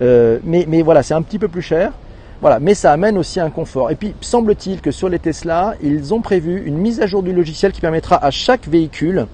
Euh, 0.00 0.38
mais 0.44 0.82
voilà, 0.82 1.02
c'est 1.02 1.14
un 1.14 1.22
petit 1.22 1.40
peu 1.40 1.48
plus 1.48 1.62
cher. 1.62 1.92
Voilà, 2.40 2.58
mais 2.58 2.74
ça 2.74 2.92
amène 2.92 3.18
aussi 3.18 3.38
un 3.38 3.50
confort. 3.50 3.90
Et 3.90 3.96
puis, 3.96 4.14
semble-t-il 4.22 4.80
que 4.80 4.90
sur 4.90 5.10
les 5.10 5.18
Tesla, 5.18 5.74
ils 5.82 6.14
ont 6.14 6.22
prévu 6.22 6.62
une 6.64 6.78
mise 6.78 7.02
à 7.02 7.06
jour 7.06 7.22
du 7.22 7.34
logiciel 7.34 7.70
qui 7.70 7.82
permettra 7.82 8.16
à 8.24 8.30
chaque 8.30 8.66
véhicule, 8.66 9.26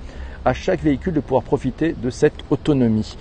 à 0.45 0.53
chaque 0.53 0.83
véhicule 0.83 1.13
de 1.13 1.21
pouvoir 1.21 1.45
profiter 1.45 1.95
de 1.97 2.11
cette 2.11 2.35
autonomie. 2.51 3.17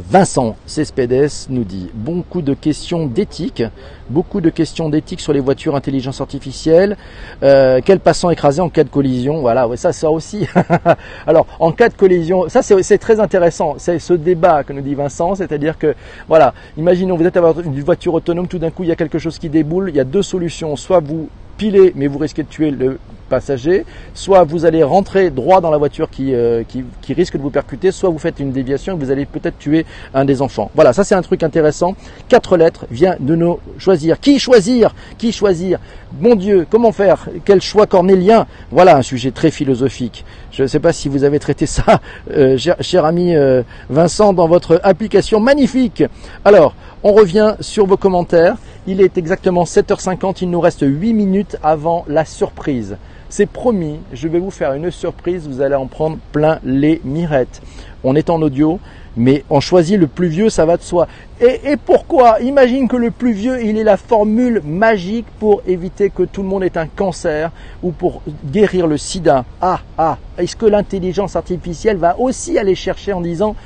Vincent 0.00 0.56
Cespedes 0.66 1.48
nous 1.48 1.64
dit 1.64 1.90
beaucoup 1.94 2.42
de 2.42 2.54
questions 2.54 3.06
d'éthique, 3.06 3.62
beaucoup 4.10 4.40
de 4.40 4.50
questions 4.50 4.88
d'éthique 4.88 5.20
sur 5.20 5.32
les 5.32 5.40
voitures 5.40 5.74
intelligence 5.76 6.20
artificielle. 6.20 6.96
Euh, 7.42 7.80
quel 7.84 8.00
passant 8.00 8.30
écrasé 8.30 8.60
en 8.60 8.68
cas 8.68 8.84
de 8.84 8.88
collision 8.88 9.40
Voilà, 9.40 9.68
ça, 9.76 9.92
ça 9.92 10.10
aussi. 10.10 10.46
Alors, 11.26 11.46
en 11.58 11.72
cas 11.72 11.88
de 11.88 11.94
collision, 11.94 12.48
ça 12.48 12.62
c'est 12.62 12.98
très 12.98 13.20
intéressant. 13.20 13.74
C'est 13.78 13.98
ce 13.98 14.12
débat 14.12 14.64
que 14.64 14.72
nous 14.72 14.82
dit 14.82 14.94
Vincent, 14.94 15.34
c'est-à-dire 15.34 15.78
que, 15.78 15.94
voilà, 16.28 16.54
imaginons 16.76 17.16
vous 17.16 17.24
êtes 17.24 17.36
à 17.36 17.54
une 17.64 17.80
voiture 17.82 18.14
autonome, 18.14 18.48
tout 18.48 18.58
d'un 18.58 18.70
coup 18.70 18.84
il 18.84 18.88
y 18.88 18.92
a 18.92 18.96
quelque 18.96 19.18
chose 19.18 19.38
qui 19.38 19.48
déboule. 19.48 19.90
Il 19.90 19.96
y 19.96 20.00
a 20.00 20.04
deux 20.04 20.22
solutions. 20.22 20.76
Soit 20.76 21.00
vous 21.00 21.28
pilez, 21.56 21.92
mais 21.96 22.06
vous 22.06 22.18
risquez 22.18 22.42
de 22.42 22.48
tuer 22.48 22.70
le 22.70 22.98
passager, 23.28 23.84
soit 24.14 24.44
vous 24.44 24.64
allez 24.64 24.82
rentrer 24.82 25.30
droit 25.30 25.60
dans 25.60 25.70
la 25.70 25.78
voiture 25.78 26.08
euh, 26.20 26.62
qui, 26.66 26.84
qui, 27.02 27.12
risque 27.12 27.36
de 27.36 27.42
vous 27.42 27.50
percuter, 27.50 27.90
soit 27.90 28.08
vous 28.08 28.18
faites 28.18 28.40
une 28.40 28.52
déviation 28.52 28.94
et 28.94 28.96
vous 28.96 29.10
allez 29.10 29.26
peut-être 29.26 29.58
tuer 29.58 29.84
un 30.14 30.24
des 30.24 30.42
enfants. 30.42 30.70
Voilà, 30.74 30.92
ça 30.92 31.04
c'est 31.04 31.14
un 31.14 31.22
truc 31.22 31.42
intéressant. 31.42 31.96
Quatre 32.28 32.56
lettres 32.56 32.86
vient 32.90 33.16
de 33.18 33.34
nous 33.34 33.58
choisir. 33.78 34.20
Qui 34.20 34.38
choisir? 34.38 34.94
Qui 35.18 35.32
choisir? 35.32 35.78
Mon 36.20 36.34
Dieu, 36.34 36.66
comment 36.70 36.92
faire? 36.92 37.28
Quel 37.44 37.60
choix 37.60 37.86
cornélien? 37.86 38.46
Voilà 38.70 38.96
un 38.96 39.02
sujet 39.02 39.32
très 39.32 39.50
philosophique. 39.50 40.24
Je 40.52 40.62
ne 40.62 40.68
sais 40.68 40.80
pas 40.80 40.92
si 40.92 41.08
vous 41.08 41.24
avez 41.24 41.38
traité 41.38 41.66
ça, 41.66 42.00
euh, 42.30 42.56
cher, 42.80 43.04
ami 43.04 43.34
euh, 43.34 43.62
Vincent, 43.90 44.32
dans 44.32 44.48
votre 44.48 44.80
application 44.84 45.40
magnifique. 45.40 46.04
Alors, 46.44 46.74
on 47.02 47.12
revient 47.12 47.56
sur 47.60 47.86
vos 47.86 47.96
commentaires. 47.96 48.56
Il 48.88 49.00
est 49.00 49.18
exactement 49.18 49.64
7h50, 49.64 50.38
il 50.42 50.50
nous 50.50 50.60
reste 50.60 50.84
8 50.86 51.12
minutes 51.12 51.56
avant 51.64 52.04
la 52.06 52.24
surprise. 52.24 52.96
C'est 53.28 53.46
promis, 53.46 53.98
je 54.12 54.28
vais 54.28 54.38
vous 54.38 54.52
faire 54.52 54.74
une 54.74 54.92
surprise, 54.92 55.48
vous 55.48 55.60
allez 55.60 55.74
en 55.74 55.88
prendre 55.88 56.18
plein 56.30 56.60
les 56.62 57.00
mirettes. 57.02 57.62
On 58.04 58.14
est 58.14 58.30
en 58.30 58.40
audio, 58.40 58.78
mais 59.16 59.42
on 59.50 59.58
choisit 59.58 59.98
le 59.98 60.06
plus 60.06 60.28
vieux, 60.28 60.50
ça 60.50 60.66
va 60.66 60.76
de 60.76 60.82
soi. 60.82 61.08
Et, 61.40 61.76
pourquoi? 61.76 62.38
Imagine 62.40 62.86
que 62.86 62.96
le 62.96 63.10
plus 63.10 63.32
vieux, 63.32 63.60
il 63.60 63.76
est 63.76 63.82
la 63.82 63.96
formule 63.96 64.62
magique 64.64 65.26
pour 65.40 65.62
éviter 65.66 66.10
que 66.10 66.22
tout 66.22 66.42
le 66.42 66.48
monde 66.48 66.62
ait 66.62 66.78
un 66.78 66.86
cancer 66.86 67.50
ou 67.82 67.90
pour 67.90 68.22
guérir 68.44 68.86
le 68.86 68.98
sida. 68.98 69.44
Ah, 69.60 69.80
ah, 69.98 70.16
est-ce 70.38 70.54
que 70.54 70.66
l'intelligence 70.66 71.34
artificielle 71.34 71.96
va 71.96 72.16
aussi 72.20 72.56
aller 72.56 72.76
chercher 72.76 73.12
en 73.12 73.20
disant 73.20 73.56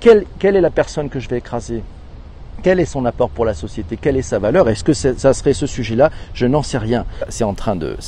quelle 0.00 0.24
est 0.40 0.60
la 0.62 0.70
personne 0.70 1.10
que 1.10 1.20
je 1.20 1.28
vais 1.28 1.36
écraser? 1.36 1.82
Quel 2.62 2.80
est 2.80 2.84
son 2.84 3.04
apport 3.04 3.30
pour 3.30 3.44
la 3.44 3.54
société? 3.54 3.98
Quelle 4.00 4.16
est 4.16 4.22
sa 4.22 4.38
valeur? 4.38 4.68
Est-ce 4.68 4.84
que 4.84 4.92
ça 4.92 5.34
serait 5.34 5.52
ce 5.52 5.66
sujet-là? 5.66 6.10
Je 6.34 6.46
n'en 6.46 6.62
sais 6.62 6.78
rien. 6.78 7.04
C'est 7.28 7.44
en 7.44 7.54
train, 7.54 7.76
de, 7.76 7.98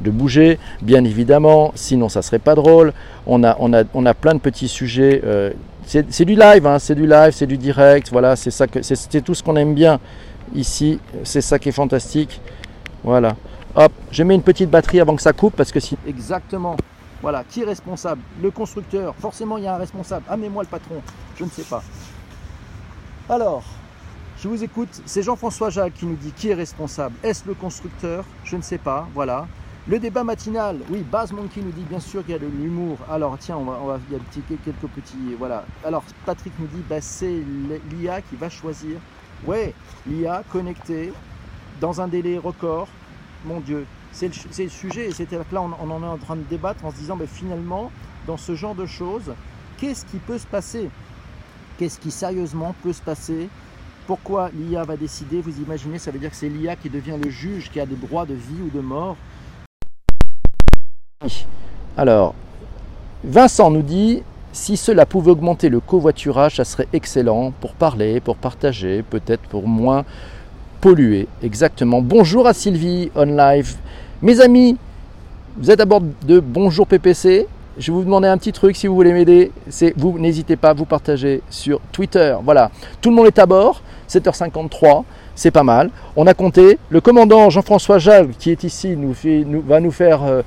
bouger, 0.00 0.58
bien 0.82 1.04
évidemment. 1.04 1.72
Sinon, 1.74 2.08
ça 2.08 2.22
serait 2.22 2.38
pas 2.38 2.54
drôle. 2.54 2.92
On 3.26 3.42
a, 3.42 4.14
plein 4.14 4.34
de 4.34 4.40
petits 4.40 4.68
sujets. 4.68 5.20
Euh, 5.24 5.50
c'est, 5.86 6.24
du 6.24 6.34
live, 6.34 6.66
hein, 6.66 6.78
c'est 6.78 6.94
du 6.94 7.06
live, 7.06 7.32
c'est 7.32 7.46
du 7.46 7.58
direct. 7.58 8.08
Voilà, 8.10 8.36
c'est 8.36 8.50
c'est, 8.50 9.22
tout 9.22 9.34
ce 9.34 9.42
qu'on 9.42 9.56
aime 9.56 9.74
bien 9.74 10.00
ici. 10.54 10.98
C'est 11.22 11.40
ça 11.42 11.58
qui 11.58 11.68
est 11.68 11.72
fantastique. 11.72 12.40
Voilà. 13.02 13.36
Hop, 13.76 13.92
je 14.10 14.22
mets 14.22 14.34
une 14.34 14.42
petite 14.42 14.70
batterie 14.70 15.00
avant 15.00 15.16
que 15.16 15.22
ça 15.22 15.32
coupe 15.32 15.56
parce 15.56 15.72
que 15.72 15.80
si 15.80 15.98
exactement. 16.06 16.76
Voilà, 17.20 17.42
qui 17.42 17.62
est 17.62 17.64
responsable? 17.64 18.20
Le 18.42 18.50
constructeur. 18.50 19.14
Forcément, 19.18 19.56
il 19.56 19.64
y 19.64 19.66
a 19.66 19.74
un 19.74 19.78
responsable. 19.78 20.24
Ah, 20.28 20.36
mais 20.36 20.48
moi 20.48 20.62
le 20.62 20.68
patron. 20.68 20.96
Je 21.36 21.44
ne 21.44 21.50
sais 21.50 21.62
pas. 21.62 21.82
Alors, 23.30 23.62
je 24.38 24.48
vous 24.48 24.62
écoute. 24.62 25.00
C'est 25.06 25.22
Jean-François 25.22 25.70
Jacques 25.70 25.94
qui 25.94 26.04
nous 26.04 26.16
dit 26.16 26.32
qui 26.32 26.50
est 26.50 26.54
responsable. 26.54 27.14
Est-ce 27.22 27.46
le 27.46 27.54
constructeur? 27.54 28.26
Je 28.44 28.54
ne 28.54 28.60
sais 28.60 28.76
pas. 28.76 29.08
Voilà. 29.14 29.46
Le 29.88 29.98
débat 29.98 30.24
matinal, 30.24 30.80
oui, 30.90 31.00
Baz 31.00 31.32
Monkey 31.32 31.62
nous 31.62 31.70
dit 31.70 31.84
bien 31.88 32.00
sûr 32.00 32.22
qu'il 32.22 32.32
y 32.32 32.34
a 32.34 32.38
de 32.38 32.46
l'humour. 32.46 32.98
Alors 33.10 33.38
tiens, 33.38 33.56
on 33.56 33.64
va, 33.64 33.98
il 34.10 34.14
y 34.14 34.18
a 34.18 34.56
quelques 34.62 34.88
petits, 34.94 35.34
voilà. 35.38 35.64
Alors 35.84 36.04
Patrick 36.26 36.52
nous 36.58 36.66
dit, 36.66 36.82
bah, 36.88 37.00
c'est 37.00 37.42
l'IA 37.90 38.20
qui 38.20 38.36
va 38.36 38.50
choisir. 38.50 38.98
Ouais, 39.46 39.74
l'IA 40.06 40.42
connectée 40.52 41.12
dans 41.80 42.02
un 42.02 42.08
délai 42.08 42.36
record. 42.36 42.88
Mon 43.46 43.60
Dieu, 43.60 43.86
c'est 44.12 44.28
le, 44.28 44.68
sujet. 44.68 45.08
Et 45.08 45.12
c'était 45.12 45.36
là, 45.36 45.44
on, 45.52 45.70
on, 45.82 45.90
en 45.90 46.02
est 46.02 46.06
en 46.06 46.18
train 46.18 46.36
de 46.36 46.42
débattre 46.42 46.84
en 46.84 46.90
se 46.90 46.96
disant, 46.96 47.16
bah, 47.16 47.26
finalement, 47.26 47.90
dans 48.26 48.38
ce 48.38 48.54
genre 48.54 48.74
de 48.74 48.86
choses, 48.86 49.34
qu'est-ce 49.78 50.04
qui 50.06 50.18
peut 50.18 50.38
se 50.38 50.46
passer? 50.46 50.90
Qu'est-ce 51.76 51.98
qui 51.98 52.12
sérieusement 52.12 52.72
peut 52.84 52.92
se 52.92 53.02
passer? 53.02 53.48
Pourquoi 54.06 54.50
l'IA 54.54 54.84
va 54.84 54.96
décider? 54.96 55.40
Vous 55.40 55.58
imaginez, 55.60 55.98
ça 55.98 56.12
veut 56.12 56.20
dire 56.20 56.30
que 56.30 56.36
c'est 56.36 56.48
l'IA 56.48 56.76
qui 56.76 56.88
devient 56.88 57.16
le 57.20 57.30
juge, 57.30 57.68
qui 57.72 57.80
a 57.80 57.86
des 57.86 57.96
droits 57.96 58.26
de 58.26 58.34
vie 58.34 58.62
ou 58.64 58.70
de 58.70 58.80
mort. 58.80 59.16
Alors, 61.96 62.34
Vincent 63.24 63.72
nous 63.72 63.82
dit, 63.82 64.22
si 64.52 64.76
cela 64.76 65.04
pouvait 65.04 65.32
augmenter 65.32 65.68
le 65.68 65.80
covoiturage, 65.80 66.56
ça 66.56 66.64
serait 66.64 66.86
excellent 66.92 67.52
pour 67.60 67.74
parler, 67.74 68.20
pour 68.20 68.36
partager, 68.36 69.02
peut-être 69.02 69.42
pour 69.48 69.66
moins 69.66 70.04
polluer. 70.80 71.26
Exactement. 71.42 72.02
Bonjour 72.02 72.46
à 72.46 72.54
Sylvie 72.54 73.10
on 73.16 73.24
live. 73.24 73.74
Mes 74.22 74.40
amis, 74.40 74.76
vous 75.56 75.72
êtes 75.72 75.80
à 75.80 75.86
bord 75.86 76.02
de 76.24 76.38
Bonjour 76.38 76.86
PPC 76.86 77.48
je 77.78 77.90
vais 77.90 77.96
vous 77.96 78.04
demander 78.04 78.28
un 78.28 78.38
petit 78.38 78.52
truc 78.52 78.76
si 78.76 78.86
vous 78.86 78.94
voulez 78.94 79.12
m'aider, 79.12 79.50
c'est 79.68 79.94
vous 79.96 80.18
n'hésitez 80.18 80.56
pas 80.56 80.70
à 80.70 80.74
vous 80.74 80.84
partager 80.84 81.42
sur 81.50 81.80
Twitter. 81.92 82.36
Voilà, 82.44 82.70
tout 83.00 83.10
le 83.10 83.16
monde 83.16 83.26
est 83.26 83.38
à 83.38 83.46
bord, 83.46 83.82
7h53, 84.08 85.04
c'est 85.34 85.50
pas 85.50 85.62
mal. 85.62 85.90
On 86.16 86.26
a 86.26 86.34
compté. 86.34 86.78
Le 86.90 87.00
commandant 87.00 87.50
Jean-François 87.50 87.98
Jal, 87.98 88.28
qui 88.38 88.50
est 88.50 88.64
ici, 88.64 88.96
nous, 88.96 89.14
va 89.66 89.80
nous 89.80 89.90
faire 89.90 90.22
euh, 90.22 90.42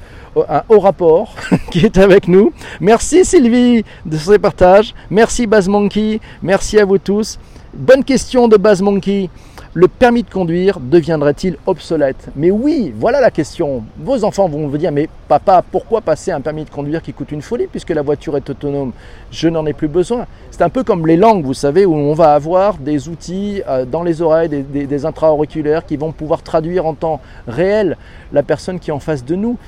un 0.48 0.64
haut 0.70 0.80
rapport, 0.80 1.36
qui 1.72 1.80
est 1.80 1.98
avec 1.98 2.28
nous. 2.28 2.54
Merci 2.80 3.26
Sylvie 3.26 3.84
de 4.06 4.18
ce 4.18 4.38
partage. 4.38 4.94
Merci 5.10 5.48
Baz 5.48 5.68
Monkey. 5.68 6.20
Merci 6.42 6.80
à 6.80 6.86
vous 6.86 6.98
tous. 6.98 7.40
Bonne 7.74 8.04
question 8.04 8.48
de 8.48 8.58
Baz 8.58 8.82
Monkey 8.82 9.30
le 9.78 9.88
permis 9.88 10.24
de 10.24 10.30
conduire 10.32 10.80
deviendrait-il 10.80 11.56
obsolète 11.68 12.30
Mais 12.36 12.50
oui, 12.50 12.92
voilà 12.98 13.22
la 13.22 13.30
question. 13.30 13.84
Vos 14.00 14.24
enfants 14.24 14.50
vont 14.50 14.68
vous 14.68 14.78
dire, 14.80 14.92
mais 14.92 15.08
papa, 15.28 15.64
pourquoi 15.72 16.02
passer 16.02 16.32
un 16.32 16.42
permis 16.42 16.66
de 16.66 16.72
conduire 16.72 17.04
qui 17.04 17.14
coûte 17.14 17.32
une 17.32 17.44
folie 17.44 17.68
puisque 17.68 17.92
la 17.92 18.02
voiture 18.02 18.36
est 18.38 18.50
autonome 18.50 18.92
Je 19.30 19.48
n'en 19.48 19.68
ai 19.68 19.74
plus 19.74 19.88
besoin. 19.88 20.26
C'est 20.50 20.64
un 20.64 20.70
peu 20.70 20.84
comme 20.84 21.06
les 21.06 21.16
langues, 21.16 21.46
vous 21.46 21.54
savez, 21.54 21.86
où 21.86 21.94
on 21.94 22.16
va 22.16 22.34
avoir 22.34 22.80
des 22.80 23.08
outils 23.08 23.62
euh, 23.68 23.86
dans 23.86 24.02
les 24.02 24.24
oreilles, 24.24 24.50
des, 24.50 25.06
intra-auriculaires 25.06 25.86
qui 25.86 25.96
vont 25.96 26.12
pouvoir 26.12 26.42
traduire 26.42 26.88
en 26.88 26.96
temps 26.96 27.22
réel 27.48 27.98
la 28.34 28.42
personne 28.42 28.80
qui 28.80 28.90
est 28.90 28.94
en 28.94 29.00
face 29.00 29.24
de 29.24 29.36
nous. 29.36 29.60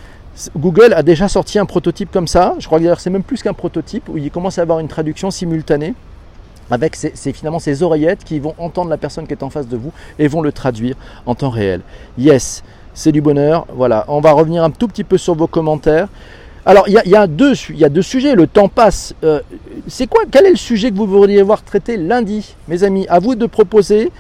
Google 0.58 0.94
a 0.96 1.04
déjà 1.04 1.28
sorti 1.28 1.60
un 1.60 1.68
prototype 1.68 2.10
comme 2.10 2.28
ça. 2.28 2.56
Je 2.58 2.66
crois 2.66 2.80
que 2.80 2.96
c'est 2.98 3.12
même 3.12 3.22
plus 3.22 3.44
qu'un 3.44 3.54
prototype 3.54 4.10
où 4.10 4.18
il 4.18 4.32
commence 4.32 4.58
à 4.58 4.64
avoir 4.64 4.80
une 4.80 4.88
traduction 4.88 5.30
simultanée 5.30 5.94
avec 6.72 6.96
ces, 6.96 7.12
finalement 7.34 7.60
ces 7.60 7.84
oreillettes 7.84 8.24
qui 8.24 8.40
vont 8.40 8.56
entendre 8.58 8.90
la 8.90 8.98
personne 8.98 9.28
qui 9.28 9.34
est 9.34 9.44
en 9.44 9.50
face 9.50 9.68
de 9.68 9.78
vous 9.78 9.92
et 10.18 10.28
vont 10.28 10.42
le 10.42 10.52
traduire 10.52 10.96
en 11.26 11.36
temps 11.36 11.50
réel. 11.50 11.82
Yes, 12.18 12.64
c'est 12.94 13.12
du 13.12 13.22
bonheur. 13.22 13.66
Voilà, 13.74 14.06
on 14.08 14.22
va 14.22 14.32
revenir 14.32 14.64
un 14.64 14.72
tout 14.72 14.88
petit 14.88 15.04
peu 15.04 15.18
sur 15.18 15.36
vos 15.36 15.48
commentaires. 15.48 16.08
Alors, 16.66 16.84
il 16.88 16.94
y, 16.94 17.16
a, 17.16 17.26
y 17.26 17.30
deux 17.30 18.02
sujets, 18.02 18.36
le 18.36 18.46
temps 18.46 18.68
passe. 18.68 19.16
Euh, 19.24 19.40
c'est 19.88 20.08
quoi 20.08 20.24
Quel 20.30 20.46
est 20.46 20.52
le 20.52 20.58
sujet 20.58 20.92
que 20.92 20.96
vous 20.96 21.08
voudriez 21.08 21.42
voir 21.42 21.64
traité 21.64 21.98
lundi, 21.98 22.56
mes 22.68 22.84
amis? 22.84 23.08
À 23.10 23.20
vous 23.20 23.36
de 23.36 23.46
proposer. 23.46 24.12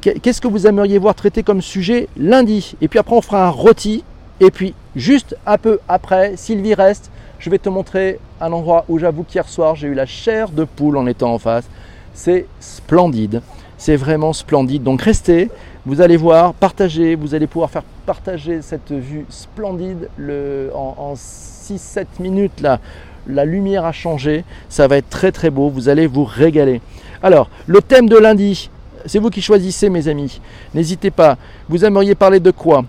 Qu'est-ce 0.00 0.40
que 0.40 0.48
vous 0.48 0.66
aimeriez 0.66 0.98
voir 0.98 1.14
traité 1.14 1.44
comme 1.44 1.62
sujet 1.62 2.08
lundi? 2.16 2.74
Et 2.80 2.88
puis 2.88 2.98
après, 2.98 3.14
on 3.14 3.20
fera 3.20 3.46
un 3.46 3.50
rôti. 3.50 4.02
Et 4.40 4.50
puis, 4.50 4.74
juste 4.96 5.36
un 5.46 5.58
peu 5.58 5.78
après, 5.88 6.32
Sylvie 6.36 6.74
reste, 6.74 7.10
je 7.38 7.50
vais 7.50 7.58
te 7.58 7.68
montrer 7.68 8.18
un 8.40 8.52
endroit 8.52 8.84
où 8.88 8.98
j'avoue 8.98 9.22
qu'hier 9.22 9.48
soir, 9.48 9.76
j'ai 9.76 9.86
eu 9.86 9.94
la 9.94 10.06
chair 10.06 10.48
de 10.48 10.64
poule 10.64 10.96
en 10.96 11.06
étant 11.06 11.32
en 11.32 11.38
face. 11.38 11.68
C'est 12.14 12.46
splendide. 12.60 13.42
C'est 13.78 13.96
vraiment 13.96 14.32
splendide. 14.32 14.82
Donc 14.82 15.02
restez, 15.02 15.50
vous 15.84 16.00
allez 16.00 16.16
voir, 16.16 16.54
partagez, 16.54 17.14
vous 17.14 17.34
allez 17.34 17.46
pouvoir 17.46 17.70
faire 17.70 17.82
partager 18.06 18.62
cette 18.62 18.92
vue 18.92 19.26
splendide 19.28 20.08
le, 20.16 20.70
en, 20.74 21.14
6-7 21.14 22.06
minutes. 22.20 22.60
Là, 22.60 22.78
la 23.26 23.44
lumière 23.44 23.84
a 23.84 23.92
changé, 23.92 24.44
ça 24.68 24.86
va 24.86 24.98
être 24.98 25.10
très 25.10 25.32
très 25.32 25.50
beau, 25.50 25.68
vous 25.68 25.88
allez 25.88 26.06
vous 26.06 26.24
régaler. 26.24 26.80
Alors, 27.22 27.48
le 27.66 27.80
thème 27.80 28.08
de 28.08 28.16
lundi, 28.16 28.70
c'est 29.06 29.18
vous 29.18 29.30
qui 29.30 29.42
choisissez 29.42 29.90
mes 29.90 30.08
amis. 30.08 30.40
N'hésitez 30.74 31.10
pas, 31.10 31.36
vous 31.68 31.84
aimeriez 31.84 32.14
parler 32.14 32.40
de 32.40 32.50
quoi? 32.50 32.84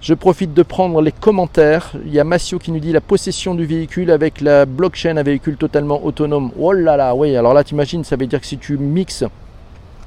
Je 0.00 0.14
profite 0.14 0.54
de 0.54 0.62
prendre 0.62 1.00
les 1.00 1.12
commentaires. 1.12 1.92
Il 2.04 2.12
y 2.12 2.20
a 2.20 2.24
Massio 2.24 2.58
qui 2.58 2.70
nous 2.70 2.80
dit 2.80 2.92
la 2.92 3.00
possession 3.00 3.54
du 3.54 3.64
véhicule 3.64 4.10
avec 4.10 4.40
la 4.40 4.66
blockchain, 4.66 5.16
un 5.16 5.22
véhicule 5.22 5.56
totalement 5.56 6.04
autonome. 6.04 6.52
Oh 6.58 6.72
là 6.72 6.96
là, 6.96 7.14
oui, 7.14 7.34
alors 7.36 7.54
là, 7.54 7.64
tu 7.64 7.74
imagines, 7.74 8.04
ça 8.04 8.16
veut 8.16 8.26
dire 8.26 8.40
que 8.40 8.46
si 8.46 8.58
tu 8.58 8.76
mixes 8.76 9.24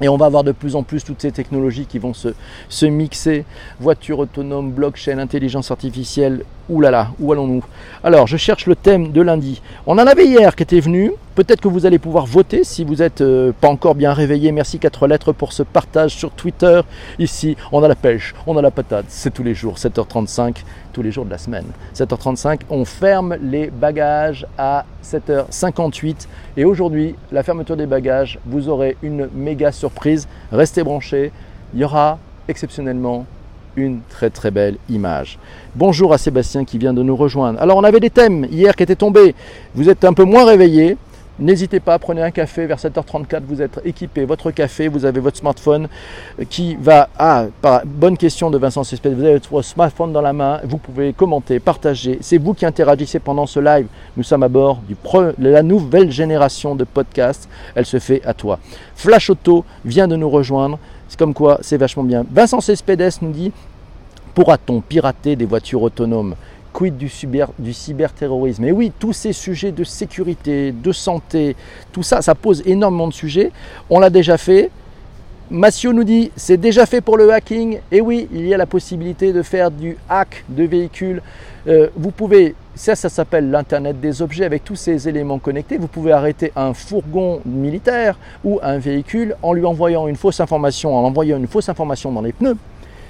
Et 0.01 0.07
on 0.07 0.15
va 0.15 0.27
avoir 0.27 0.43
de 0.43 0.51
plus 0.51 0.75
en 0.75 0.83
plus 0.83 1.03
toutes 1.03 1.21
ces 1.21 1.31
technologies 1.31 1.85
qui 1.85 1.99
vont 1.99 2.13
se, 2.13 2.29
se 2.69 2.85
mixer. 2.85 3.45
Voiture 3.79 4.19
autonome, 4.19 4.71
blockchain, 4.71 5.17
intelligence 5.17 5.71
artificielle. 5.71 6.45
Ouh 6.69 6.81
là 6.81 6.91
là, 6.91 7.07
où 7.19 7.31
allons-nous? 7.31 7.63
Alors, 8.03 8.27
je 8.27 8.37
cherche 8.37 8.67
le 8.67 8.75
thème 8.75 9.11
de 9.11 9.21
lundi. 9.21 9.59
On 9.87 9.97
en 9.97 10.05
avait 10.05 10.27
hier 10.27 10.55
qui 10.55 10.61
était 10.61 10.79
venu. 10.79 11.11
Peut-être 11.33 11.61
que 11.61 11.67
vous 11.67 11.87
allez 11.87 11.97
pouvoir 11.97 12.27
voter 12.27 12.63
si 12.63 12.83
vous 12.83 12.97
n'êtes 12.97 13.21
euh, 13.21 13.51
pas 13.59 13.69
encore 13.69 13.95
bien 13.95 14.13
réveillé. 14.13 14.51
Merci 14.51 14.77
4 14.77 15.07
lettres 15.07 15.31
pour 15.31 15.51
ce 15.51 15.63
partage 15.63 16.11
sur 16.11 16.29
Twitter. 16.29 16.81
Ici, 17.17 17.57
on 17.71 17.81
a 17.81 17.87
la 17.87 17.95
pêche, 17.95 18.35
on 18.45 18.55
a 18.57 18.61
la 18.61 18.69
patate. 18.69 19.05
C'est 19.07 19.33
tous 19.33 19.41
les 19.41 19.55
jours, 19.55 19.77
7h35, 19.77 20.57
tous 20.93 21.01
les 21.01 21.11
jours 21.11 21.25
de 21.25 21.31
la 21.31 21.39
semaine. 21.39 21.65
7h35, 21.95 22.59
on 22.69 22.85
ferme 22.85 23.35
les 23.41 23.71
bagages 23.71 24.45
à 24.57 24.85
7h58. 25.03 26.27
Et 26.55 26.65
aujourd'hui, 26.65 27.15
la 27.31 27.41
fermeture 27.41 27.77
des 27.77 27.87
bagages, 27.87 28.37
vous 28.45 28.69
aurez 28.69 28.95
une 29.01 29.27
méga 29.33 29.71
surprise. 29.71 30.27
Restez 30.51 30.83
branchés. 30.83 31.31
Il 31.73 31.79
y 31.79 31.83
aura 31.83 32.19
exceptionnellement 32.47 33.25
une 33.79 34.01
très 34.09 34.29
très 34.29 34.51
belle 34.51 34.77
image. 34.89 35.39
Bonjour 35.75 36.13
à 36.13 36.17
Sébastien 36.17 36.65
qui 36.65 36.77
vient 36.77 36.93
de 36.93 37.03
nous 37.03 37.15
rejoindre. 37.15 37.61
Alors 37.61 37.77
on 37.77 37.83
avait 37.83 37.99
des 37.99 38.09
thèmes 38.09 38.45
hier 38.51 38.75
qui 38.75 38.83
étaient 38.83 38.95
tombés. 38.95 39.35
Vous 39.75 39.89
êtes 39.89 40.03
un 40.05 40.13
peu 40.13 40.23
moins 40.23 40.45
réveillés. 40.45 40.97
N'hésitez 41.39 41.79
pas, 41.79 41.97
prenez 41.99 42.21
un 42.21 42.31
café 42.31 42.65
vers 42.65 42.77
7h34, 42.77 43.43
vous 43.47 43.61
êtes 43.61 43.79
équipé, 43.85 44.25
votre 44.25 44.51
café, 44.51 44.89
vous 44.89 45.05
avez 45.05 45.21
votre 45.21 45.37
smartphone 45.37 45.87
qui 46.49 46.75
va... 46.75 47.07
Ah, 47.17 47.45
bonne 47.85 48.17
question 48.17 48.51
de 48.51 48.57
Vincent 48.57 48.83
Cespedes, 48.83 49.13
vous 49.13 49.23
avez 49.23 49.39
votre 49.39 49.61
smartphone 49.61 50.11
dans 50.11 50.19
la 50.19 50.33
main, 50.33 50.59
vous 50.65 50.77
pouvez 50.77 51.13
commenter, 51.13 51.61
partager, 51.61 52.17
c'est 52.19 52.37
vous 52.37 52.53
qui 52.53 52.65
interagissez 52.65 53.19
pendant 53.19 53.45
ce 53.45 53.61
live. 53.61 53.87
Nous 54.17 54.23
sommes 54.23 54.43
à 54.43 54.49
bord 54.49 54.81
du 54.85 54.97
de 55.37 55.49
la 55.49 55.63
nouvelle 55.63 56.11
génération 56.11 56.75
de 56.75 56.83
podcasts, 56.83 57.47
elle 57.73 57.85
se 57.85 57.99
fait 57.99 58.21
à 58.25 58.33
toi. 58.33 58.59
Flash 58.95 59.29
Auto 59.29 59.63
vient 59.85 60.09
de 60.09 60.17
nous 60.17 60.29
rejoindre, 60.29 60.77
c'est 61.09 61.19
comme 61.19 61.33
quoi 61.33 61.57
c'est 61.61 61.77
vachement 61.77 62.03
bien. 62.03 62.23
Vincent 62.31 62.61
Cespedes 62.61 63.11
nous 63.21 63.31
dit, 63.31 63.51
pourra-t-on 64.33 64.79
pirater 64.79 65.35
des 65.35 65.45
voitures 65.45 65.81
autonomes? 65.81 66.35
Quid 66.71 66.97
du, 66.97 67.11
du 67.57 67.73
cyberterrorisme? 67.73 68.63
Et 68.63 68.71
oui, 68.71 68.91
tous 68.97 69.11
ces 69.11 69.33
sujets 69.33 69.71
de 69.71 69.83
sécurité, 69.83 70.71
de 70.71 70.91
santé, 70.91 71.55
tout 71.91 72.03
ça, 72.03 72.21
ça 72.21 72.35
pose 72.35 72.61
énormément 72.65 73.07
de 73.07 73.13
sujets. 73.13 73.51
On 73.89 73.99
l'a 73.99 74.11
déjà 74.11 74.37
fait. 74.37 74.69
Massio 75.51 75.93
nous 75.93 76.03
dit, 76.03 76.31
c'est 76.35 76.57
déjà 76.57 76.85
fait 76.85 77.01
pour 77.01 77.17
le 77.17 77.33
hacking. 77.33 77.79
Et 77.91 78.01
oui, 78.01 78.27
il 78.31 78.45
y 78.47 78.53
a 78.53 78.57
la 78.57 78.67
possibilité 78.67 79.33
de 79.33 79.41
faire 79.41 79.71
du 79.71 79.97
hack 80.07 80.45
de 80.47 80.63
véhicules. 80.63 81.23
Euh, 81.67 81.87
vous 81.95 82.11
pouvez, 82.11 82.53
ça, 82.75 82.93
ça 82.95 83.09
s'appelle 83.09 83.49
l'Internet 83.49 83.99
des 83.99 84.21
objets 84.21 84.45
avec 84.45 84.63
tous 84.63 84.75
ces 84.75 85.09
éléments 85.09 85.39
connectés. 85.39 85.77
Vous 85.77 85.87
pouvez 85.87 86.11
arrêter 86.11 86.51
un 86.55 86.75
fourgon 86.75 87.41
militaire 87.47 88.19
ou 88.43 88.59
un 88.61 88.77
véhicule 88.77 89.35
en 89.41 89.53
lui 89.53 89.65
envoyant 89.65 90.07
une 90.07 90.17
fausse 90.17 90.39
information, 90.39 90.95
en 90.95 91.03
envoyant 91.03 91.37
une 91.37 91.47
fausse 91.47 91.67
information 91.67 92.11
dans 92.11 92.21
les 92.21 92.33
pneus 92.33 92.57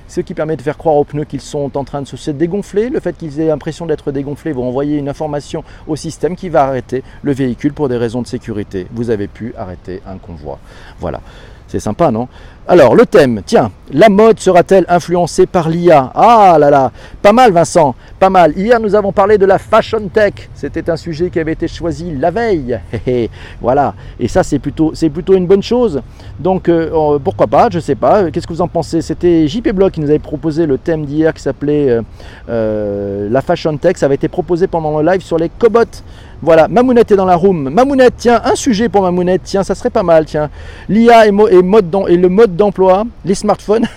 ce 0.08 0.21
qui 0.21 0.34
permet 0.34 0.58
de 0.58 0.63
faire 0.63 0.78
croire 0.78 0.95
aux 0.95 1.04
pneus 1.04 1.25
qu'ils 1.25 1.39
sont 1.39 1.78
en 1.78 1.84
train 1.84 2.02
de 2.02 2.08
se 2.08 2.32
dégonfler. 2.32 2.89
Le 2.89 2.99
fait 2.99 3.15
qu'ils 3.15 3.39
aient 3.41 3.47
l'impression 3.49 3.86
d'être 3.86 4.12
dégonflés 4.12 4.54
vont 4.54 4.67
envoyer 4.67 4.97
une 4.97 5.08
information 5.08 5.63
au 5.88 5.95
système 5.95 6.36
qui 6.36 6.49
va 6.49 6.63
arrêter 6.63 7.04
le 7.21 7.32
véhicule 7.32 7.73
pour 7.73 7.89
des 7.89 7.97
raisons 7.97 8.23
de 8.23 8.28
sécurité. 8.28 8.88
Vous 8.91 9.12
avez 9.12 9.28
pu 9.28 9.54
arrêter 9.56 10.02
un 10.08 10.17
convoi. 10.17 10.58
Voilà. 10.99 11.21
C'est 11.69 11.79
sympa, 11.79 12.10
non? 12.12 12.27
Alors, 12.71 12.93
le 12.95 13.08
thème, 13.08 13.41
tiens, 13.43 13.71
la 13.91 14.10
mode 14.10 14.39
sera-t-elle 14.39 14.86
influencée 14.89 15.47
par 15.47 15.69
l'IA 15.69 16.12
Ah 16.13 16.58
là 16.60 16.69
là, 16.69 16.91
pas 17.23 17.34
mal 17.34 17.51
Vincent, 17.51 17.95
pas 18.19 18.29
mal. 18.29 18.53
Hier, 18.55 18.79
nous 18.79 18.93
avons 18.93 19.12
parlé 19.12 19.39
de 19.39 19.45
la 19.47 19.58
fashion 19.58 20.08
tech. 20.13 20.34
C'était 20.53 20.88
un 20.91 20.95
sujet 20.95 21.32
qui 21.32 21.39
avait 21.39 21.53
été 21.53 21.67
choisi 21.67 22.15
la 22.15 22.29
veille. 22.29 22.79
voilà, 23.62 23.95
et 24.19 24.27
ça, 24.27 24.43
c'est 24.43 24.60
plutôt, 24.60 24.93
plutôt 25.12 25.34
une 25.34 25.47
bonne 25.47 25.63
chose. 25.63 26.03
Donc, 26.38 26.69
euh, 26.69 27.17
pourquoi 27.17 27.47
pas, 27.47 27.69
je 27.71 27.79
sais 27.79 27.95
pas. 27.95 28.29
Qu'est-ce 28.29 28.45
que 28.45 28.53
vous 28.53 28.62
en 28.62 28.67
pensez? 28.67 29.01
C'était 29.01 29.47
JP 29.47 29.69
Block 29.69 29.93
qui 29.93 30.01
nous 30.01 30.10
avait 30.12 30.19
proposé 30.19 30.67
le 30.67 30.77
thème 30.77 31.08
d'hier 31.08 31.34
qui 31.34 31.41
s'appelait 31.41 31.89
euh, 31.89 32.01
euh, 32.49 33.29
la 33.32 33.41
fashion 33.41 33.75
tech. 33.77 33.97
Ça 33.97 34.05
avait 34.05 34.15
été 34.15 34.27
proposé 34.27 34.67
pendant 34.67 35.01
le 35.01 35.12
live 35.12 35.21
sur 35.21 35.39
les 35.39 35.49
cobots. 35.49 36.03
Voilà, 36.41 36.69
Mamounette 36.69 37.12
est 37.12 37.17
dans 37.17 37.25
la 37.25 37.36
room. 37.36 37.69
Mamounette, 37.69 38.13
tiens, 38.17 38.39
un 38.45 38.55
sujet 38.55 38.88
pour 38.88 39.01
Mamounette, 39.01 39.41
tiens, 39.43 39.63
ça 39.63 39.75
serait 39.75 39.89
pas 39.89 40.03
mal, 40.03 40.25
tiens. 40.25 40.49
L'IA 40.88 41.27
et, 41.27 41.32
mode 41.32 41.93
et 42.08 42.15
le 42.15 42.29
mode 42.29 42.55
d'emploi, 42.60 43.06
les 43.26 43.36
smartphones. 43.36 43.88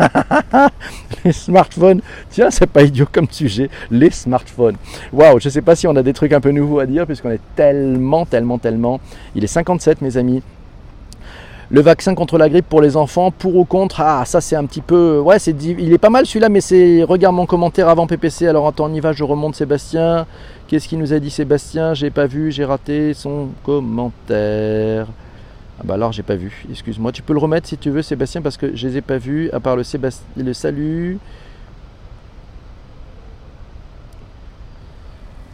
les 1.25 1.33
smartphones, 1.33 2.01
tiens, 2.31 2.51
c'est 2.51 2.66
pas 2.66 2.83
idiot 2.83 3.07
comme 3.11 3.27
sujet, 3.31 3.68
les 3.90 4.11
smartphones. 4.11 4.77
Waouh, 5.12 5.40
je 5.40 5.48
sais 5.48 5.62
pas 5.62 5.75
si 5.75 5.87
on 5.87 5.96
a 5.96 6.03
des 6.03 6.12
trucs 6.12 6.33
un 6.33 6.40
peu 6.40 6.51
nouveaux 6.51 6.79
à 6.79 6.87
dire, 6.87 7.05
puisqu'on 7.05 7.31
est 7.31 7.40
tellement, 7.57 8.25
tellement, 8.25 8.59
tellement. 8.59 9.01
Il 9.35 9.44
est 9.44 9.48
57, 9.48 10.01
mes 10.01 10.16
amis. 10.16 10.42
Le 11.70 11.81
vaccin 11.81 12.14
contre 12.14 12.38
la 12.38 12.48
grippe 12.48 12.68
pour 12.68 12.83
les 12.83 12.96
enfants, 12.96 13.31
pour 13.31 13.57
ou 13.57 13.64
contre? 13.64 14.01
Ah, 14.01 14.25
ça 14.27 14.40
c'est 14.40 14.57
un 14.57 14.66
petit 14.66 14.83
peu. 14.83 15.18
Ouais, 15.18 15.38
c'est 15.38 15.57
il 15.62 15.92
est 15.92 15.98
pas 15.98 16.11
mal 16.11 16.27
celui-là, 16.27 16.51
mais 16.51 16.61
c'est. 16.61 17.03
Regarde 17.03 17.35
mon 17.35 17.46
commentaire 17.46 17.88
avant 17.88 18.07
PPC. 18.07 18.46
Alors 18.46 18.68
attends, 18.68 18.90
on 18.90 18.94
y 18.94 19.01
va, 19.01 19.12
je 19.12 19.25
remonte 19.25 19.55
Sébastien. 19.55 20.27
Qu'est-ce 20.68 20.87
qu'il 20.87 20.98
nous 20.98 21.14
a 21.14 21.18
dit 21.18 21.31
Sébastien? 21.31 21.94
J'ai 21.94 22.11
pas 22.11 22.27
vu, 22.27 22.53
j'ai 22.53 22.66
raté 22.66 23.14
son 23.14 23.48
commentaire. 23.64 25.07
Ah 25.82 25.84
bah 25.88 25.94
alors 25.94 26.12
j'ai 26.12 26.22
pas 26.22 26.36
vu, 26.36 26.64
excuse-moi. 26.70 27.10
Tu 27.10 27.22
peux 27.22 27.32
le 27.32 27.40
remettre 27.40 27.66
si 27.66 27.76
tu 27.76 27.90
veux 27.90 28.02
Sébastien 28.02 28.40
parce 28.40 28.56
que 28.56 28.76
je 28.76 28.86
les 28.86 28.98
ai 28.98 29.00
pas 29.00 29.18
vus, 29.18 29.50
à 29.52 29.58
part 29.58 29.74
le, 29.74 29.82
Sébastien, 29.82 30.24
le 30.36 30.52
salut. 30.52 31.18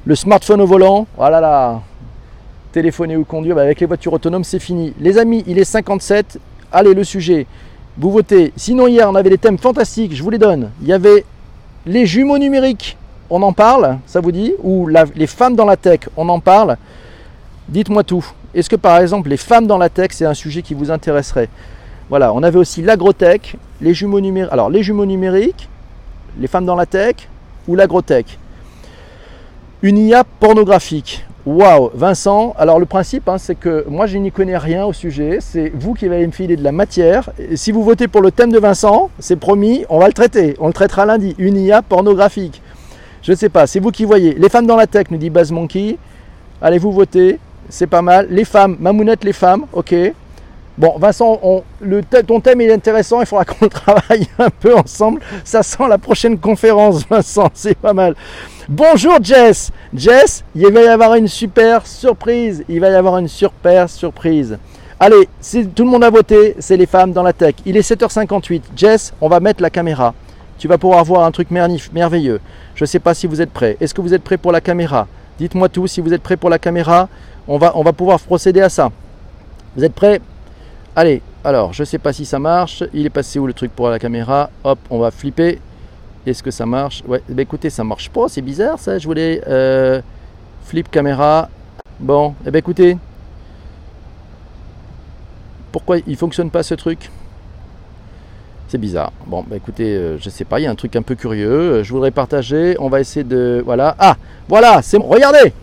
Le 0.05 0.15
smartphone 0.15 0.61
au 0.61 0.67
volant, 0.67 1.07
voilà 1.17 1.39
oh 1.39 1.41
là, 1.41 1.83
téléphoner 2.73 3.17
ou 3.17 3.25
conduire, 3.25 3.57
bah, 3.57 3.63
avec 3.63 3.81
les 3.81 3.87
voitures 3.87 4.13
autonomes, 4.13 4.45
c'est 4.45 4.59
fini. 4.59 4.93
Les 5.01 5.17
amis, 5.17 5.45
il 5.47 5.59
est 5.59 5.65
57. 5.65 6.39
Allez, 6.73 6.93
le 6.93 7.05
sujet, 7.05 7.47
vous 7.97 8.11
votez. 8.11 8.53
Sinon, 8.55 8.87
hier, 8.87 9.09
on 9.09 9.15
avait 9.15 9.31
des 9.31 9.39
thèmes 9.39 9.59
fantastiques, 9.59 10.15
je 10.15 10.23
vous 10.23 10.31
les 10.31 10.39
donne. 10.39 10.71
Il 10.83 10.89
y 10.89 10.93
avait 10.93 11.25
les 11.87 12.05
jumeaux 12.05 12.39
numériques, 12.39 12.99
on 13.31 13.43
en 13.43 13.55
parle, 13.55 13.99
ça 14.05 14.21
vous 14.21 14.33
dit? 14.33 14.53
Ou 14.63 14.89
les 14.89 15.27
femmes 15.27 15.57
dans 15.57 15.65
la 15.65 15.79
tech, 15.79 16.01
on 16.19 16.29
en 16.29 16.41
parle 16.41 16.77
Dites-moi 17.69 18.03
tout. 18.03 18.27
Est-ce 18.59 18.69
que 18.69 18.75
par 18.75 18.99
exemple, 18.99 19.29
les 19.29 19.37
femmes 19.37 19.69
dans 19.69 19.79
la 19.79 19.89
tech, 19.89 20.09
c'est 20.11 20.25
un 20.25 20.35
sujet 20.35 20.63
qui 20.63 20.75
vous 20.75 20.91
intéresserait? 20.91 21.49
Voilà, 22.09 22.33
on 22.35 22.43
avait 22.43 22.59
aussi 22.59 22.83
l'agrotech, 22.83 23.55
les 23.81 23.95
jumeaux 23.95 24.21
numériques. 24.21 24.53
Alors, 24.53 24.69
les 24.69 24.83
jumeaux 24.83 25.07
numériques, 25.07 25.69
les 26.41 26.49
femmes 26.49 26.67
dans 26.67 26.75
la 26.75 26.85
tech 26.85 27.29
ou 27.69 27.77
l'agrotech? 27.77 28.37
Une 29.83 29.97
IA 29.97 30.25
pornographique. 30.25 31.25
Waouh, 31.47 31.93
Vincent, 31.95 32.53
alors 32.59 32.81
le 32.81 32.87
principe, 32.87 33.29
hein, 33.29 33.39
c'est 33.39 33.55
que 33.55 33.85
moi 33.89 34.07
je 34.07 34.19
n'y 34.19 34.33
connais 34.33 34.59
rien 34.59 34.85
au 34.85 34.93
sujet, 34.93 35.39
c'est 35.41 35.71
vous 35.73 35.95
qui 35.95 36.07
allez 36.07 36.27
me 36.27 36.33
filer 36.33 36.57
de 36.57 36.65
la 36.65 36.73
matière. 36.73 37.31
si 37.55 37.71
vous 37.71 37.85
votez 37.85 38.09
pour 38.09 38.23
le 38.23 38.33
thème 38.33 38.51
de 38.51 38.59
Vincent, 38.59 39.09
c'est 39.21 39.37
promis, 39.37 39.85
on 39.89 40.01
va 40.01 40.09
le 40.09 40.13
traiter, 40.13 40.57
on 40.59 40.67
le 40.67 40.73
traitera 40.73 41.07
lundi, 41.07 41.37
une 41.39 41.57
IA 41.57 41.81
pornographique. 41.81 42.61
Je 43.23 43.31
ne 43.31 43.37
sais 43.37 43.51
pas, 43.51 43.69
c'est 43.69 43.79
vous 43.79 43.93
qui 43.93 44.05
voyez. 44.05 44.35
Les 44.35 44.49
femmes 44.49 44.67
dans 44.67 44.77
la 44.77 44.89
tech, 44.89 45.07
nous 45.11 45.17
dit 45.17 45.31
Baz 45.31 45.53
Monkey, 45.53 45.97
allez-vous 46.61 46.91
voter, 46.91 47.39
c'est 47.69 47.87
pas 47.87 48.03
mal. 48.03 48.27
Les 48.31 48.45
femmes, 48.45 48.77
Mamounette 48.81 49.25
les 49.25 49.33
femmes, 49.33 49.67
ok. 49.73 49.95
Bon, 50.79 50.97
Vincent, 50.97 51.41
ton 52.27 52.41
thème 52.41 52.61
est 52.61 52.73
intéressant, 52.73 53.21
il 53.21 53.27
faudra 53.27 53.45
qu'on 53.47 53.69
travaille 53.69 54.29
un 54.39 54.51
peu 54.51 54.77
ensemble. 54.77 55.21
Ça 55.45 55.63
sent 55.63 55.89
la 55.89 55.99
prochaine 55.99 56.39
conférence, 56.39 57.05
Vincent, 57.09 57.51
c'est 57.53 57.77
pas 57.77 57.93
mal. 57.93 58.15
Bonjour 58.69 59.19
Jess. 59.23 59.73
Jess, 59.95 60.45
il 60.55 60.71
va 60.71 60.83
y 60.83 60.87
avoir 60.87 61.15
une 61.15 61.27
super 61.27 61.87
surprise. 61.87 62.65
Il 62.69 62.81
va 62.81 62.91
y 62.91 62.95
avoir 62.95 63.19
une 63.19 63.27
super 63.27 63.89
surprise. 63.89 64.59
Allez, 65.01 65.29
si 65.41 65.67
tout 65.67 65.85
le 65.85 65.91
monde 65.91 66.05
a 66.05 66.11
voté, 66.11 66.55
c'est 66.59 66.77
les 66.77 66.87
femmes 66.87 67.13
dans 67.13 67.23
la 67.23 67.33
tech. 67.33 67.55
Il 67.65 67.77
est 67.77 67.89
7h58. 67.89 68.63
Jess, 68.77 69.15
on 69.21 69.29
va 69.29 69.41
mettre 69.41 69.63
la 69.63 69.71
caméra. 69.71 70.13
Tu 70.59 70.69
vas 70.69 70.77
pouvoir 70.77 71.05
voir 71.05 71.25
un 71.25 71.31
truc 71.31 71.51
merveilleux. 71.51 72.41
Je 72.75 72.83
ne 72.83 72.87
sais 72.87 72.99
pas 72.99 73.15
si 73.15 73.27
vous 73.27 73.41
êtes 73.41 73.53
prêts. 73.53 73.77
Est-ce 73.81 73.95
que 73.95 74.01
vous 74.01 74.13
êtes 74.13 74.23
prêts 74.23 74.37
pour 74.37 74.53
la 74.53 74.61
caméra? 74.61 75.07
Dites-moi 75.39 75.69
tout 75.69 75.87
si 75.87 76.01
vous 76.01 76.13
êtes 76.13 76.23
prêts 76.23 76.37
pour 76.37 76.51
la 76.51 76.59
caméra. 76.59 77.09
On 77.51 77.57
va, 77.57 77.93
pouvoir 77.95 78.21
procéder 78.21 78.61
à 78.61 78.69
ça. 78.69 78.91
Vous 79.75 79.83
êtes 79.83 79.95
prêts? 79.95 80.21
Allez, 80.95 81.23
alors, 81.43 81.73
je 81.73 81.83
ne 81.83 81.87
sais 81.87 81.99
pas 81.99 82.13
si 82.13 82.27
ça 82.27 82.39
marche. 82.39 82.85
Il 82.93 83.07
est 83.07 83.11
passé 83.11 83.39
où 83.39 83.47
le 83.47 83.55
truc 83.55 83.75
pour 83.75 83.89
la 83.89 83.99
caméra? 83.99 84.51
Hop, 84.65 84.79
on 84.91 84.99
va 84.99 85.11
flipper. 85.11 85.59
Est-ce 86.27 86.43
que 86.43 86.51
ça 86.51 86.67
marche? 86.67 87.03
Ouais, 87.09 87.23
bah 87.27 87.41
écoutez, 87.41 87.71
ça 87.71 87.85
marche 87.85 88.11
pas, 88.11 88.29
c'est 88.29 88.43
bizarre 88.43 88.79
ça. 88.79 88.99
Je 88.99 89.07
voulais 89.07 89.41
euh, 89.49 90.03
flip 90.65 90.91
caméra. 90.91 91.49
Bon, 91.99 92.35
eh 92.45 92.51
ben 92.51 92.59
écoutez, 92.59 92.99
pourquoi 95.73 95.97
il 96.07 96.17
fonctionne 96.17 96.51
pas 96.51 96.63
ce 96.63 96.75
truc? 96.75 97.11
C'est 98.69 98.77
bizarre. 98.77 99.13
Bon, 99.27 99.43
bah 99.49 99.57
écoutez, 99.57 99.97
euh, 99.97 100.19
je 100.19 100.29
sais 100.29 100.45
pas, 100.45 100.61
il 100.61 100.65
y 100.65 100.67
a 100.67 100.71
un 100.71 100.75
truc 100.75 100.97
un 100.97 101.03
peu 101.03 101.15
curieux. 101.15 101.49
Euh, 101.49 101.83
je 101.83 101.91
voudrais 101.95 102.11
partager. 102.11 102.77
On 102.79 102.91
va 102.91 103.01
essayer 103.01 103.25
de. 103.25 103.63
Voilà. 103.65 103.97
Ah 103.99 104.17
Voilà 104.49 104.83
c'est 104.83 104.99
Regardez 104.99 105.55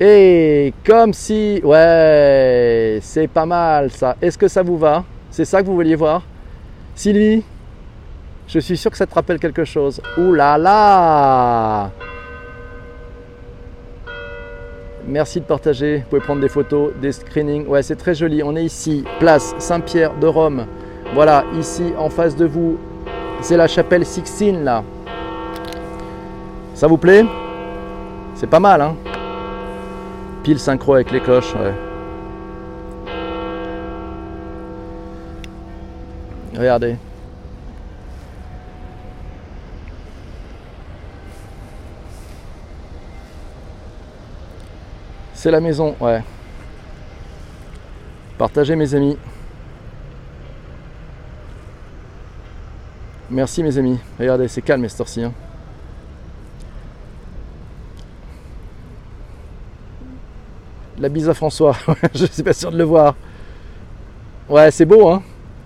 Et 0.00 0.72
comme 0.84 1.12
si. 1.12 1.60
Ouais, 1.62 2.98
c'est 3.02 3.28
pas 3.28 3.46
mal 3.46 3.90
ça. 3.90 4.16
Est-ce 4.20 4.38
que 4.38 4.48
ça 4.48 4.62
vous 4.62 4.78
va? 4.78 5.04
C'est 5.30 5.44
ça 5.44 5.60
que 5.60 5.66
vous 5.66 5.74
vouliez 5.74 5.94
voir? 5.94 6.22
Sylvie 6.94 7.44
je 8.52 8.58
suis 8.58 8.76
sûr 8.76 8.90
que 8.90 8.96
ça 8.96 9.06
te 9.06 9.14
rappelle 9.14 9.38
quelque 9.38 9.64
chose. 9.64 10.02
Ouh 10.18 10.32
là 10.32 10.58
là 10.58 11.92
Merci 15.06 15.38
de 15.38 15.44
partager. 15.44 15.98
Vous 15.98 16.04
pouvez 16.10 16.20
prendre 16.20 16.40
des 16.40 16.48
photos, 16.48 16.90
des 17.00 17.12
screenings. 17.12 17.68
Ouais, 17.68 17.84
c'est 17.84 17.94
très 17.94 18.12
joli. 18.12 18.42
On 18.42 18.56
est 18.56 18.64
ici, 18.64 19.04
place 19.20 19.54
Saint-Pierre 19.60 20.14
de 20.18 20.26
Rome. 20.26 20.66
Voilà, 21.14 21.44
ici 21.60 21.92
en 21.96 22.10
face 22.10 22.34
de 22.34 22.44
vous, 22.44 22.76
c'est 23.40 23.56
la 23.56 23.68
chapelle 23.68 24.04
Sixtine 24.04 24.64
là. 24.64 24.82
Ça 26.74 26.88
vous 26.88 26.96
plaît? 26.96 27.24
C'est 28.34 28.50
pas 28.50 28.58
mal, 28.58 28.80
hein? 28.80 28.96
Pile 30.42 30.58
synchro 30.58 30.94
avec 30.94 31.10
les 31.10 31.20
cloches, 31.20 31.54
ouais. 31.54 31.74
Regardez. 36.56 36.96
C'est 45.34 45.50
la 45.50 45.60
maison, 45.60 45.94
ouais. 46.00 46.22
Partagez 48.36 48.76
mes 48.76 48.94
amis. 48.94 49.18
Merci 53.30 53.62
mes 53.62 53.78
amis. 53.78 53.98
Regardez, 54.18 54.48
c'est 54.48 54.62
calme 54.62 54.88
cette 54.88 55.00
heure-ci. 55.00 55.22
Hein. 55.22 55.32
La 61.00 61.08
bise 61.08 61.30
à 61.30 61.34
François. 61.34 61.74
je 62.14 62.26
suis 62.26 62.42
pas 62.42 62.52
sûr 62.52 62.70
de 62.70 62.76
le 62.76 62.84
voir. 62.84 63.16
Ouais, 64.50 64.70
c'est 64.70 64.84
beau, 64.84 65.08
hein 65.08 65.22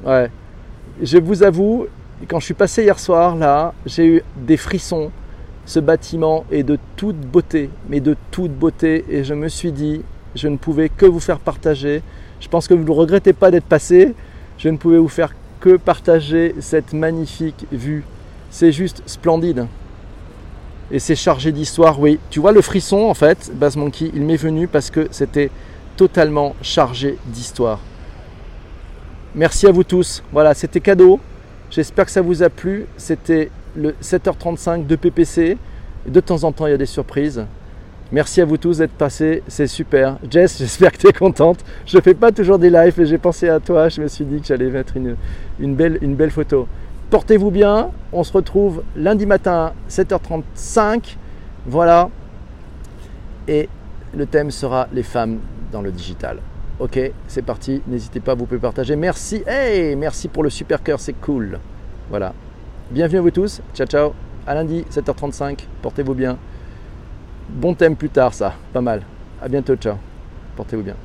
Ouais. 0.07 0.31
Je 1.03 1.19
vous 1.19 1.43
avoue, 1.43 1.87
quand 2.29 2.39
je 2.39 2.45
suis 2.45 2.55
passé 2.55 2.85
hier 2.85 2.97
soir, 3.01 3.35
là, 3.35 3.75
j'ai 3.85 4.07
eu 4.07 4.23
des 4.37 4.57
frissons. 4.57 5.11
Ce 5.67 5.81
bâtiment 5.81 6.45
est 6.53 6.63
de 6.63 6.79
toute 6.95 7.17
beauté, 7.17 7.69
mais 7.89 7.99
de 7.99 8.17
toute 8.31 8.53
beauté. 8.53 9.05
Et 9.09 9.25
je 9.25 9.35
me 9.35 9.49
suis 9.49 9.73
dit, 9.73 10.03
je 10.37 10.47
ne 10.47 10.57
pouvais 10.57 10.89
que 10.89 11.05
vous 11.05 11.19
faire 11.19 11.41
partager. 11.41 12.03
Je 12.39 12.49
pense 12.49 12.69
que 12.69 12.75
vous 12.75 12.85
ne 12.85 12.91
regrettez 12.93 13.33
pas 13.33 13.51
d'être 13.51 13.65
passé. 13.65 14.15
Je 14.57 14.69
ne 14.69 14.77
pouvais 14.77 14.99
vous 14.99 15.09
faire 15.09 15.35
que 15.59 15.77
partager 15.77 16.55
cette 16.61 16.93
magnifique 16.93 17.67
vue. 17.73 18.05
C'est 18.51 18.71
juste 18.71 19.03
splendide. 19.07 19.67
Et 20.91 20.99
c'est 20.99 21.17
chargé 21.17 21.53
d'histoire, 21.53 21.99
oui. 21.99 22.19
Tu 22.31 22.41
vois 22.41 22.53
le 22.53 22.61
frisson 22.61 22.99
en 22.99 23.15
fait, 23.15 23.51
Bass 23.55 23.77
Monkey, 23.77 24.11
il 24.15 24.23
m'est 24.23 24.37
venu 24.37 24.69
parce 24.69 24.91
que 24.91 25.09
c'était 25.11 25.51
totalement 25.97 26.55
chargé 26.63 27.17
d'histoire. 27.27 27.81
Merci 29.35 29.67
à 29.67 29.73
vous 29.73 29.85
tous. 29.85 30.23
Voilà, 30.33 30.55
c'était 30.55 30.81
cadeau. 30.81 31.19
J'espère 31.71 32.05
que 32.05 32.11
ça 32.11 32.23
vous 32.23 32.43
a 32.43 32.51
plu. 32.51 32.87
C'était 32.97 33.51
le 33.75 33.95
7h35 34.03 34.87
de 34.87 34.97
PPC. 34.97 35.59
De 36.07 36.21
temps 36.21 36.45
en 36.45 36.53
temps, 36.53 36.67
il 36.67 36.71
y 36.71 36.75
a 36.75 36.79
des 36.79 36.87
surprises. 36.87 37.45
Merci 38.13 38.41
à 38.41 38.45
vous 38.45 38.59
tous 38.59 38.79
d'être 38.79 38.93
passés, 38.93 39.43
c'est 39.49 39.67
super. 39.67 40.19
Jess, 40.31 40.59
j'espère 40.61 40.93
que 40.93 40.99
tu 40.99 41.09
es 41.09 41.13
contente. 41.13 41.65
Je 41.87 41.97
ne 41.97 42.03
fais 42.03 42.15
pas 42.15 42.31
toujours 42.31 42.59
des 42.59 42.71
lives 42.71 43.01
et 43.01 43.07
j'ai 43.07 43.19
pensé 43.19 43.49
à 43.49 43.59
toi. 43.59 43.89
Je 43.89 44.03
me 44.03 44.09
suis 44.09 44.25
dit 44.25 44.41
que 44.41 44.47
j'allais 44.47 44.71
mettre 44.71 44.97
une, 44.97 45.17
une, 45.59 45.75
belle, 45.75 45.99
une 46.03 46.15
belle 46.15 46.31
photo. 46.31 46.69
Portez-vous 47.15 47.53
bien. 47.53 47.93
On 48.13 48.25
se 48.25 48.33
retrouve 48.33 48.83
lundi 48.97 49.25
matin 49.25 49.73
7h35. 49.89 51.15
Voilà. 51.65 52.11
Et 53.47 53.69
le 54.17 54.27
thème 54.27 54.51
sera 54.51 54.89
les 54.93 55.05
femmes 55.05 55.39
dans 55.71 55.81
le 55.81 55.93
digital. 55.93 56.39
Ok, 56.81 56.99
c'est 57.29 57.43
parti. 57.43 57.83
N'hésitez 57.87 58.19
pas, 58.19 58.35
vous 58.35 58.47
pouvez 58.47 58.59
partager. 58.59 58.97
Merci. 58.97 59.45
Hey, 59.47 59.95
merci 59.95 60.27
pour 60.27 60.43
le 60.43 60.51
super 60.51 60.83
cœur, 60.83 60.99
c'est 60.99 61.13
cool. 61.13 61.61
Voilà. 62.11 62.33
Bienvenue 62.91 63.19
à 63.19 63.23
vous 63.23 63.31
tous. 63.31 63.61
Ciao, 63.75 63.87
ciao. 63.87 64.13
À 64.45 64.57
lundi, 64.57 64.85
7h35. 64.91 65.69
Portez-vous 65.83 66.15
bien. 66.15 66.37
Bon 67.49 67.75
thème 67.75 67.95
plus 67.95 68.11
tard, 68.11 68.35
ça. 68.35 68.55
Pas 68.73 68.81
mal. 68.81 69.03
À 69.41 69.47
bientôt. 69.47 69.77
Ciao. 69.77 69.95
Portez-vous 70.57 70.83
bien. 70.83 70.97